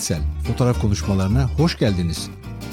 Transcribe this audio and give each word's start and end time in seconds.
Merhaba, 0.00 0.20
ben 0.20 0.20
Ahmet 0.20 0.24
Sel. 0.44 0.46
Fotoğraf 0.46 0.80
konuşmalarına 0.80 1.50
hoş 1.56 1.78
geldiniz. 1.78 2.30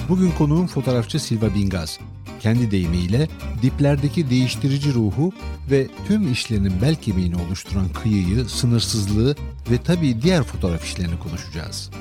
Bugün 0.09 0.31
konuğum 0.31 0.67
fotoğrafçı 0.67 1.19
Silva 1.19 1.55
Bingaz. 1.55 1.99
Kendi 2.39 2.71
deyimiyle 2.71 3.27
diplerdeki 3.61 4.29
değiştirici 4.29 4.93
ruhu 4.93 5.33
ve 5.71 5.87
tüm 6.07 6.31
işlerinin 6.31 6.81
bel 6.81 6.95
kemiğini 6.95 7.35
oluşturan 7.35 7.89
kıyıyı, 7.89 8.45
sınırsızlığı 8.45 9.35
ve 9.71 9.77
tabii 9.83 10.21
diğer 10.21 10.43
fotoğraf 10.43 10.83
işlerini 10.83 11.19
konuşacağız. 11.19 11.91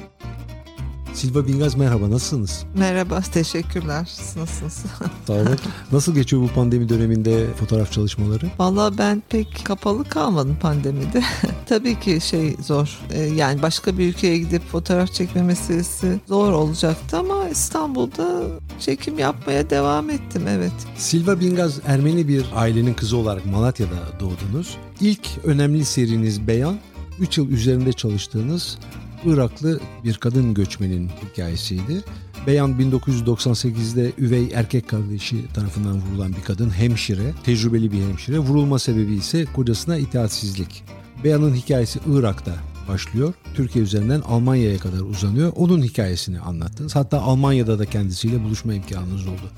Silva 1.17 1.47
Bingaz 1.47 1.77
merhaba 1.77 2.11
nasılsınız? 2.11 2.65
Merhaba 2.75 3.21
teşekkürler. 3.21 4.09
Nasılsınız? 4.37 4.85
Sağ 5.27 5.33
olun. 5.33 5.59
Nasıl 5.93 6.15
geçiyor 6.15 6.43
bu 6.43 6.49
pandemi 6.49 6.89
döneminde 6.89 7.47
fotoğraf 7.55 7.93
çalışmaları? 7.93 8.47
Valla 8.59 8.99
ben 8.99 9.23
pek 9.29 9.65
kapalı 9.65 10.05
kalmadım 10.05 10.57
pandemide. 10.61 11.23
Tabii 11.67 12.01
ki 12.01 12.19
şey 12.21 12.57
zor. 12.63 12.99
Ee, 13.11 13.21
yani 13.21 13.63
başka 13.63 13.99
bir 13.99 14.09
ülkeye 14.09 14.39
gidip 14.39 14.63
fotoğraf 14.63 15.13
çekme 15.13 15.43
meselesi 15.43 16.21
zor 16.27 16.53
olacaktı 16.53 17.19
ama 17.19 17.49
İstanbul'da 17.49 18.43
çekim 18.81 19.19
yapmaya 19.19 19.71
devam 19.71 20.11
ettim 20.11 20.43
evet. 20.49 20.73
Silva 20.97 21.41
Bingaz 21.41 21.81
Ermeni 21.87 22.29
bir 22.29 22.47
ailenin 22.55 22.95
kızı 22.95 23.17
olarak 23.17 23.47
Malatya'da 23.47 24.21
doğdunuz. 24.21 24.77
İlk 25.01 25.29
önemli 25.45 25.85
seriniz 25.85 26.47
Beyan 26.47 26.77
3 27.21 27.39
yıl 27.39 27.51
üzerinde 27.51 27.93
çalıştığınız 27.93 28.79
Iraklı 29.27 29.81
bir 30.05 30.15
kadın 30.15 30.55
göçmenin 30.55 31.11
hikayesiydi. 31.25 32.05
Beyan 32.47 32.71
1998'de 32.73 34.13
üvey 34.19 34.49
erkek 34.55 34.89
kardeşi 34.89 35.49
tarafından 35.55 36.03
vurulan 36.03 36.33
bir 36.33 36.43
kadın 36.43 36.71
hemşire, 36.71 37.35
tecrübeli 37.45 37.93
bir 37.93 38.03
hemşire. 38.03 38.39
Vurulma 38.39 38.79
sebebi 38.79 39.15
ise 39.15 39.45
kocasına 39.45 39.97
itaatsizlik. 39.97 40.85
Beyan'ın 41.25 41.55
hikayesi 41.55 42.01
Irak'ta 42.07 42.55
başlıyor. 42.89 43.35
Türkiye 43.55 43.85
üzerinden 43.85 44.21
Almanya'ya 44.21 44.79
kadar 44.79 45.01
uzanıyor. 45.01 45.53
Onun 45.57 45.83
hikayesini 45.83 46.41
anlattınız. 46.41 46.97
Hatta 46.97 47.21
Almanya'da 47.21 47.79
da 47.79 47.87
kendisiyle 47.87 48.45
buluşma 48.45 48.75
imkanınız 48.75 49.27
oldu. 49.27 49.51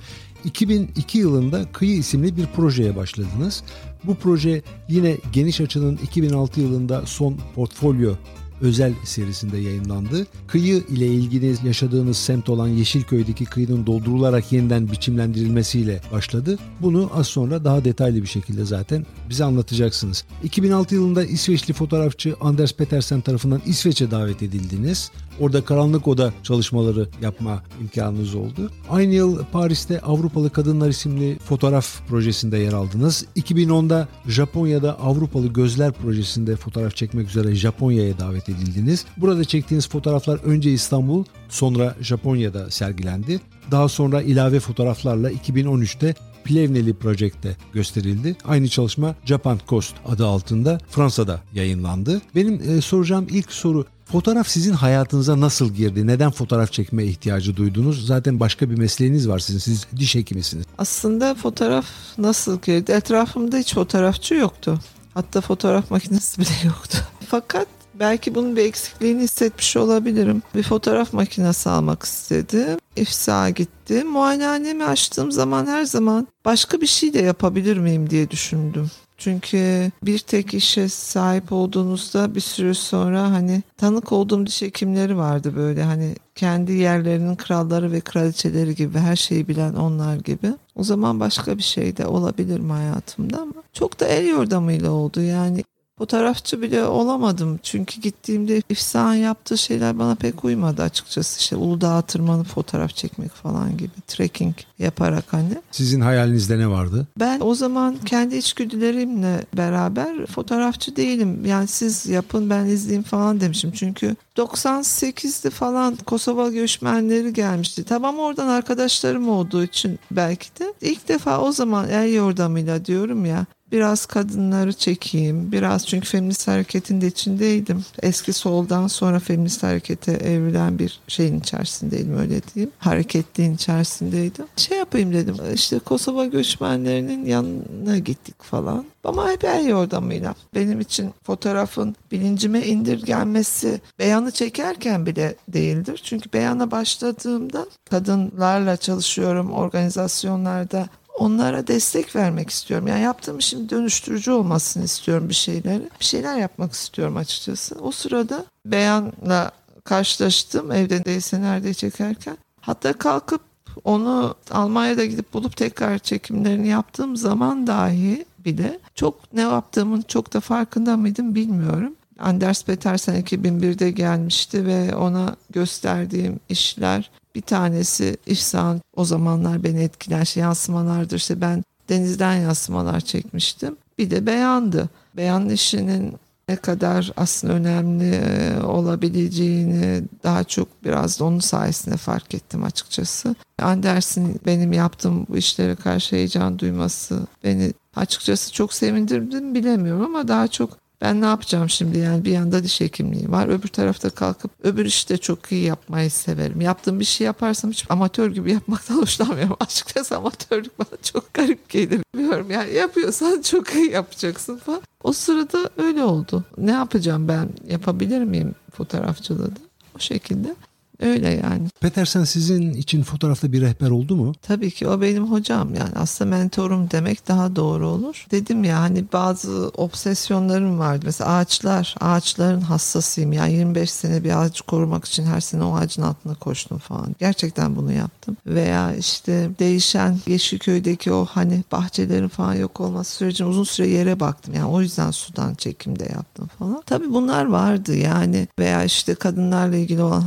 2002 0.44 1.18
yılında 1.18 1.72
Kıyı 1.72 1.96
isimli 1.96 2.36
bir 2.36 2.46
projeye 2.46 2.96
başladınız. 2.96 3.62
Bu 4.04 4.14
proje 4.14 4.62
yine 4.88 5.16
geniş 5.32 5.60
açının 5.60 5.96
2006 5.96 6.60
yılında 6.60 7.02
son 7.06 7.38
portfolyo 7.54 8.14
özel 8.60 8.94
serisinde 9.04 9.58
yayınlandı. 9.58 10.26
Kıyı 10.46 10.82
ile 10.88 11.06
ilgili 11.06 11.66
yaşadığınız 11.66 12.16
semt 12.16 12.48
olan 12.48 12.68
Yeşilköy'deki 12.68 13.44
kıyının 13.44 13.86
doldurularak 13.86 14.52
yeniden 14.52 14.92
biçimlendirilmesiyle 14.92 16.00
başladı. 16.12 16.58
Bunu 16.80 17.10
az 17.14 17.26
sonra 17.26 17.64
daha 17.64 17.84
detaylı 17.84 18.22
bir 18.22 18.28
şekilde 18.28 18.64
zaten 18.64 19.06
bize 19.30 19.44
anlatacaksınız. 19.44 20.24
2006 20.44 20.94
yılında 20.94 21.24
İsveçli 21.24 21.74
fotoğrafçı 21.74 22.34
Anders 22.40 22.72
Petersen 22.72 23.20
tarafından 23.20 23.60
İsveç'e 23.66 24.10
davet 24.10 24.42
edildiniz. 24.42 25.10
Orada 25.40 25.64
karanlık 25.64 26.08
oda 26.08 26.32
çalışmaları 26.42 27.08
yapma 27.22 27.62
imkanınız 27.80 28.34
oldu. 28.34 28.70
Aynı 28.90 29.14
yıl 29.14 29.44
Paris'te 29.52 30.00
Avrupalı 30.00 30.50
Kadınlar 30.50 30.88
isimli 30.88 31.38
fotoğraf 31.38 32.08
projesinde 32.08 32.58
yer 32.58 32.72
aldınız. 32.72 33.24
2010'da 33.36 34.08
Japonya'da 34.26 35.00
Avrupalı 35.00 35.46
Gözler 35.46 35.92
projesinde 35.92 36.56
fotoğraf 36.56 36.96
çekmek 36.96 37.28
üzere 37.28 37.54
Japonya'ya 37.54 38.18
davet 38.18 38.48
edildiniz. 38.48 39.04
Burada 39.16 39.44
çektiğiniz 39.44 39.88
fotoğraflar 39.88 40.38
önce 40.44 40.72
İstanbul, 40.72 41.24
sonra 41.48 41.94
Japonya'da 42.00 42.70
sergilendi. 42.70 43.40
Daha 43.70 43.88
sonra 43.88 44.22
ilave 44.22 44.60
fotoğraflarla 44.60 45.32
2013'te 45.32 46.14
Plevneli 46.44 46.94
Project'te 46.94 47.56
gösterildi. 47.72 48.36
Aynı 48.44 48.68
çalışma 48.68 49.14
Japan 49.24 49.58
Coast 49.68 49.94
adı 50.06 50.26
altında 50.26 50.78
Fransa'da 50.90 51.40
yayınlandı. 51.54 52.22
Benim 52.34 52.54
e, 52.70 52.80
soracağım 52.80 53.26
ilk 53.30 53.52
soru 53.52 53.84
Fotoğraf 54.12 54.48
sizin 54.48 54.72
hayatınıza 54.72 55.40
nasıl 55.40 55.68
girdi? 55.74 56.06
Neden 56.06 56.30
fotoğraf 56.30 56.72
çekme 56.72 57.04
ihtiyacı 57.04 57.56
duydunuz? 57.56 58.06
Zaten 58.06 58.40
başka 58.40 58.70
bir 58.70 58.78
mesleğiniz 58.78 59.28
var 59.28 59.38
sizin. 59.38 59.58
Siz 59.58 59.86
diş 59.96 60.14
hekimisiniz. 60.14 60.64
Aslında 60.78 61.34
fotoğraf 61.34 61.86
nasıl 62.18 62.60
girdi? 62.60 62.92
Etrafımda 62.92 63.56
hiç 63.56 63.74
fotoğrafçı 63.74 64.34
yoktu. 64.34 64.80
Hatta 65.14 65.40
fotoğraf 65.40 65.90
makinesi 65.90 66.40
bile 66.40 66.48
yoktu. 66.64 66.98
Fakat 67.28 67.66
belki 67.94 68.34
bunun 68.34 68.56
bir 68.56 68.64
eksikliğini 68.64 69.22
hissetmiş 69.22 69.76
olabilirim. 69.76 70.42
Bir 70.54 70.62
fotoğraf 70.62 71.12
makinesi 71.12 71.70
almak 71.70 72.02
istedim. 72.02 72.78
İfsa 72.96 73.50
gitti. 73.50 74.04
Muayenehanemi 74.04 74.84
açtığım 74.84 75.32
zaman 75.32 75.66
her 75.66 75.84
zaman 75.84 76.28
başka 76.44 76.80
bir 76.80 76.86
şey 76.86 77.14
de 77.14 77.18
yapabilir 77.18 77.76
miyim 77.76 78.10
diye 78.10 78.30
düşündüm. 78.30 78.90
Çünkü 79.18 79.90
bir 80.02 80.18
tek 80.18 80.54
işe 80.54 80.88
sahip 80.88 81.52
olduğunuzda 81.52 82.34
bir 82.34 82.40
süre 82.40 82.74
sonra 82.74 83.22
hani 83.22 83.62
tanık 83.76 84.12
olduğum 84.12 84.46
diş 84.46 84.62
hekimleri 84.62 85.16
vardı 85.16 85.52
böyle. 85.56 85.82
Hani 85.82 86.14
kendi 86.34 86.72
yerlerinin 86.72 87.36
kralları 87.36 87.92
ve 87.92 88.00
kraliçeleri 88.00 88.74
gibi 88.74 88.98
her 88.98 89.16
şeyi 89.16 89.48
bilen 89.48 89.74
onlar 89.74 90.16
gibi. 90.16 90.52
O 90.76 90.82
zaman 90.82 91.20
başka 91.20 91.58
bir 91.58 91.62
şey 91.62 91.96
de 91.96 92.06
olabilir 92.06 92.60
mi 92.60 92.72
hayatımda? 92.72 93.40
Ama 93.40 93.52
çok 93.72 94.00
da 94.00 94.06
el 94.06 94.28
yordamıyla 94.28 94.90
oldu. 94.90 95.20
Yani 95.20 95.64
Fotoğrafçı 95.98 96.62
bile 96.62 96.84
olamadım 96.84 97.60
çünkü 97.62 98.00
gittiğimde 98.00 98.62
İfsa'nın 98.68 99.14
yaptığı 99.14 99.58
şeyler 99.58 99.98
bana 99.98 100.14
pek 100.14 100.44
uymadı 100.44 100.82
açıkçası. 100.82 101.40
İşte 101.40 101.56
Uludağ'a 101.56 102.02
tırmanıp 102.02 102.46
fotoğraf 102.46 102.94
çekmek 102.94 103.30
falan 103.30 103.76
gibi 103.76 103.90
trekking 104.06 104.54
yaparak 104.78 105.24
hani. 105.28 105.48
Sizin 105.70 106.00
hayalinizde 106.00 106.58
ne 106.58 106.68
vardı? 106.68 107.06
Ben 107.20 107.40
o 107.40 107.54
zaman 107.54 107.96
kendi 108.06 108.36
içgüdülerimle 108.36 109.44
beraber 109.56 110.26
fotoğrafçı 110.26 110.96
değilim. 110.96 111.44
Yani 111.44 111.68
siz 111.68 112.06
yapın 112.06 112.50
ben 112.50 112.64
izleyeyim 112.66 113.02
falan 113.02 113.40
demişim. 113.40 113.72
Çünkü 113.72 114.16
98'de 114.36 115.50
falan 115.50 115.96
Kosova 115.96 116.48
göçmenleri 116.48 117.32
gelmişti. 117.32 117.84
Tamam 117.84 118.18
oradan 118.18 118.48
arkadaşlarım 118.48 119.28
olduğu 119.28 119.64
için 119.64 119.98
belki 120.10 120.48
de 120.60 120.72
ilk 120.80 121.08
defa 121.08 121.40
o 121.40 121.52
zaman 121.52 121.88
el 121.88 122.12
yordamıyla 122.14 122.84
diyorum 122.84 123.24
ya 123.24 123.46
biraz 123.72 124.06
kadınları 124.06 124.72
çekeyim. 124.72 125.52
Biraz 125.52 125.86
çünkü 125.86 126.08
feminist 126.08 126.48
hareketin 126.48 127.00
de 127.00 127.06
içindeydim. 127.06 127.84
Eski 128.02 128.32
soldan 128.32 128.86
sonra 128.86 129.18
feminist 129.18 129.62
harekete 129.62 130.12
evrilen 130.12 130.78
bir 130.78 131.00
şeyin 131.08 131.40
içerisindeydim 131.40 132.18
öyle 132.18 132.40
diyeyim. 132.54 132.72
Hareketliğin 132.78 133.54
içerisindeydim. 133.54 134.46
Şey 134.56 134.78
yapayım 134.78 135.12
dedim 135.12 135.36
işte 135.54 135.78
Kosova 135.78 136.24
göçmenlerinin 136.24 137.24
yanına 137.26 137.98
gittik 137.98 138.42
falan. 138.42 138.84
Ama 139.04 139.30
hep 139.30 139.44
el 139.44 139.66
yordamıyla. 139.66 140.34
Benim 140.54 140.80
için 140.80 141.10
fotoğrafın 141.22 141.96
bilincime 142.12 142.66
indirgenmesi 142.66 143.80
beyanı 143.98 144.30
çekerken 144.30 145.06
bile 145.06 145.34
değildir. 145.48 146.00
Çünkü 146.04 146.32
beyana 146.32 146.70
başladığımda 146.70 147.66
kadınlarla 147.90 148.76
çalışıyorum 148.76 149.52
organizasyonlarda 149.52 150.88
onlara 151.18 151.66
destek 151.66 152.16
vermek 152.16 152.50
istiyorum. 152.50 152.86
Yani 152.86 153.00
yaptığım 153.00 153.38
işin 153.38 153.68
dönüştürücü 153.68 154.30
olmasını 154.30 154.84
istiyorum 154.84 155.28
bir 155.28 155.34
şeyleri. 155.34 155.90
Bir 156.00 156.04
şeyler 156.04 156.36
yapmak 156.36 156.72
istiyorum 156.72 157.16
açıkçası. 157.16 157.74
O 157.80 157.90
sırada 157.90 158.44
beyanla 158.66 159.52
karşılaştım 159.84 160.72
evde 160.72 161.04
değilse 161.04 161.40
nerede 161.40 161.74
çekerken. 161.74 162.36
Hatta 162.60 162.92
kalkıp 162.92 163.40
onu 163.84 164.34
Almanya'da 164.50 165.04
gidip 165.04 165.34
bulup 165.34 165.56
tekrar 165.56 165.98
çekimlerini 165.98 166.68
yaptığım 166.68 167.16
zaman 167.16 167.66
dahi 167.66 168.24
bile 168.38 168.78
çok 168.94 169.32
ne 169.32 169.40
yaptığımın 169.40 170.02
çok 170.02 170.32
da 170.34 170.40
farkında 170.40 170.96
mıydım 170.96 171.34
bilmiyorum. 171.34 171.94
Anders 172.18 172.64
Petersen 172.64 173.22
2001'de 173.22 173.90
gelmişti 173.90 174.66
ve 174.66 174.96
ona 174.96 175.36
gösterdiğim 175.50 176.40
işler 176.48 177.10
bir 177.38 177.42
tanesi 177.42 178.16
İhsan 178.26 178.80
o 178.96 179.04
zamanlar 179.04 179.64
beni 179.64 179.82
etkilen 179.82 180.24
şey 180.24 180.42
yansımalardır. 180.42 181.16
İşte 181.16 181.40
ben 181.40 181.64
denizden 181.88 182.34
yansımalar 182.34 183.00
çekmiştim. 183.00 183.76
Bir 183.98 184.10
de 184.10 184.26
beyandı. 184.26 184.88
Beyan 185.16 185.48
işinin 185.48 186.14
ne 186.48 186.56
kadar 186.56 187.12
aslında 187.16 187.52
önemli 187.54 188.14
e, 188.14 188.62
olabileceğini 188.62 190.02
daha 190.24 190.44
çok 190.44 190.84
biraz 190.84 191.20
da 191.20 191.24
onun 191.24 191.38
sayesinde 191.38 191.96
fark 191.96 192.34
ettim 192.34 192.64
açıkçası. 192.64 193.34
Anders'in 193.62 194.40
benim 194.46 194.72
yaptığım 194.72 195.26
bu 195.28 195.36
işlere 195.36 195.74
karşı 195.74 196.16
heyecan 196.16 196.58
duyması 196.58 197.26
beni 197.44 197.72
açıkçası 197.96 198.52
çok 198.52 198.72
sevindirdim 198.72 199.54
bilemiyorum 199.54 200.04
ama 200.04 200.28
daha 200.28 200.48
çok 200.48 200.87
ben 201.00 201.20
ne 201.20 201.26
yapacağım 201.26 201.70
şimdi 201.70 201.98
yani 201.98 202.24
bir 202.24 202.32
yanda 202.32 202.64
diş 202.64 202.80
hekimliği 202.80 203.30
var 203.30 203.48
öbür 203.48 203.68
tarafta 203.68 204.10
kalkıp 204.10 204.50
öbür 204.62 204.84
işi 204.84 205.08
de 205.08 205.18
çok 205.18 205.52
iyi 205.52 205.64
yapmayı 205.64 206.10
severim. 206.10 206.60
Yaptığım 206.60 207.00
bir 207.00 207.04
şey 207.04 207.24
yaparsam 207.24 207.70
hiç 207.70 207.84
amatör 207.88 208.30
gibi 208.30 208.52
yapmaktan 208.52 208.96
hoşlanmıyorum. 209.02 209.56
Açıkçası 209.60 210.16
amatörlük 210.16 210.78
bana 210.78 211.02
çok 211.02 211.34
garip 211.34 211.68
gelir. 211.68 212.00
Bilmiyorum 212.14 212.50
yani 212.50 212.74
yapıyorsan 212.74 213.42
çok 213.42 213.74
iyi 213.74 213.90
yapacaksın 213.90 214.56
falan. 214.56 214.82
O 215.04 215.12
sırada 215.12 215.70
öyle 215.76 216.02
oldu. 216.02 216.44
Ne 216.58 216.70
yapacağım 216.70 217.28
ben 217.28 217.48
yapabilir 217.66 218.24
miyim 218.24 218.54
fotoğrafçılığı 218.72 219.56
da? 219.56 219.60
O 219.96 219.98
şekilde 219.98 220.54
Öyle 221.00 221.28
yani. 221.28 221.68
Petersen 221.80 222.24
sizin 222.24 222.72
için 222.72 223.02
fotoğrafta 223.02 223.52
bir 223.52 223.60
rehber 223.60 223.90
oldu 223.90 224.16
mu? 224.16 224.32
Tabii 224.42 224.70
ki 224.70 224.88
o 224.88 225.00
benim 225.00 225.32
hocam 225.32 225.74
yani 225.74 225.92
aslında 225.96 226.30
mentorum 226.30 226.90
demek 226.90 227.28
daha 227.28 227.56
doğru 227.56 227.88
olur. 227.88 228.26
Dedim 228.30 228.64
ya 228.64 228.80
hani 228.80 229.04
bazı 229.12 229.68
obsesyonlarım 229.68 230.78
vardı. 230.78 231.02
Mesela 231.04 231.30
ağaçlar, 231.30 231.94
ağaçların 232.00 232.60
hassasıyım. 232.60 233.32
Yani 233.32 233.52
25 233.52 233.90
sene 233.90 234.24
bir 234.24 234.42
ağacı 234.42 234.64
korumak 234.64 235.04
için 235.04 235.26
her 235.26 235.40
sene 235.40 235.64
o 235.64 235.76
ağacın 235.76 236.02
altına 236.02 236.34
koştum 236.34 236.78
falan. 236.78 237.16
Gerçekten 237.18 237.76
bunu 237.76 237.92
yaptım. 237.92 238.36
Veya 238.46 238.94
işte 238.94 239.50
değişen 239.58 240.18
Yeşilköy'deki 240.26 241.12
o 241.12 241.24
hani 241.24 241.64
bahçelerin 241.72 242.28
falan 242.28 242.54
yok 242.54 242.80
olması 242.80 243.16
sürecinde 243.16 243.48
uzun 243.48 243.64
süre 243.64 243.88
yere 243.88 244.20
baktım. 244.20 244.54
Yani 244.54 244.66
o 244.66 244.80
yüzden 244.80 245.10
sudan 245.10 245.54
çekimde 245.54 246.04
yaptım 246.04 246.50
falan. 246.58 246.82
Tabii 246.86 247.12
bunlar 247.12 247.46
vardı 247.46 247.96
yani 247.96 248.48
veya 248.58 248.84
işte 248.84 249.14
kadınlarla 249.14 249.76
ilgili 249.76 250.02
olan 250.02 250.20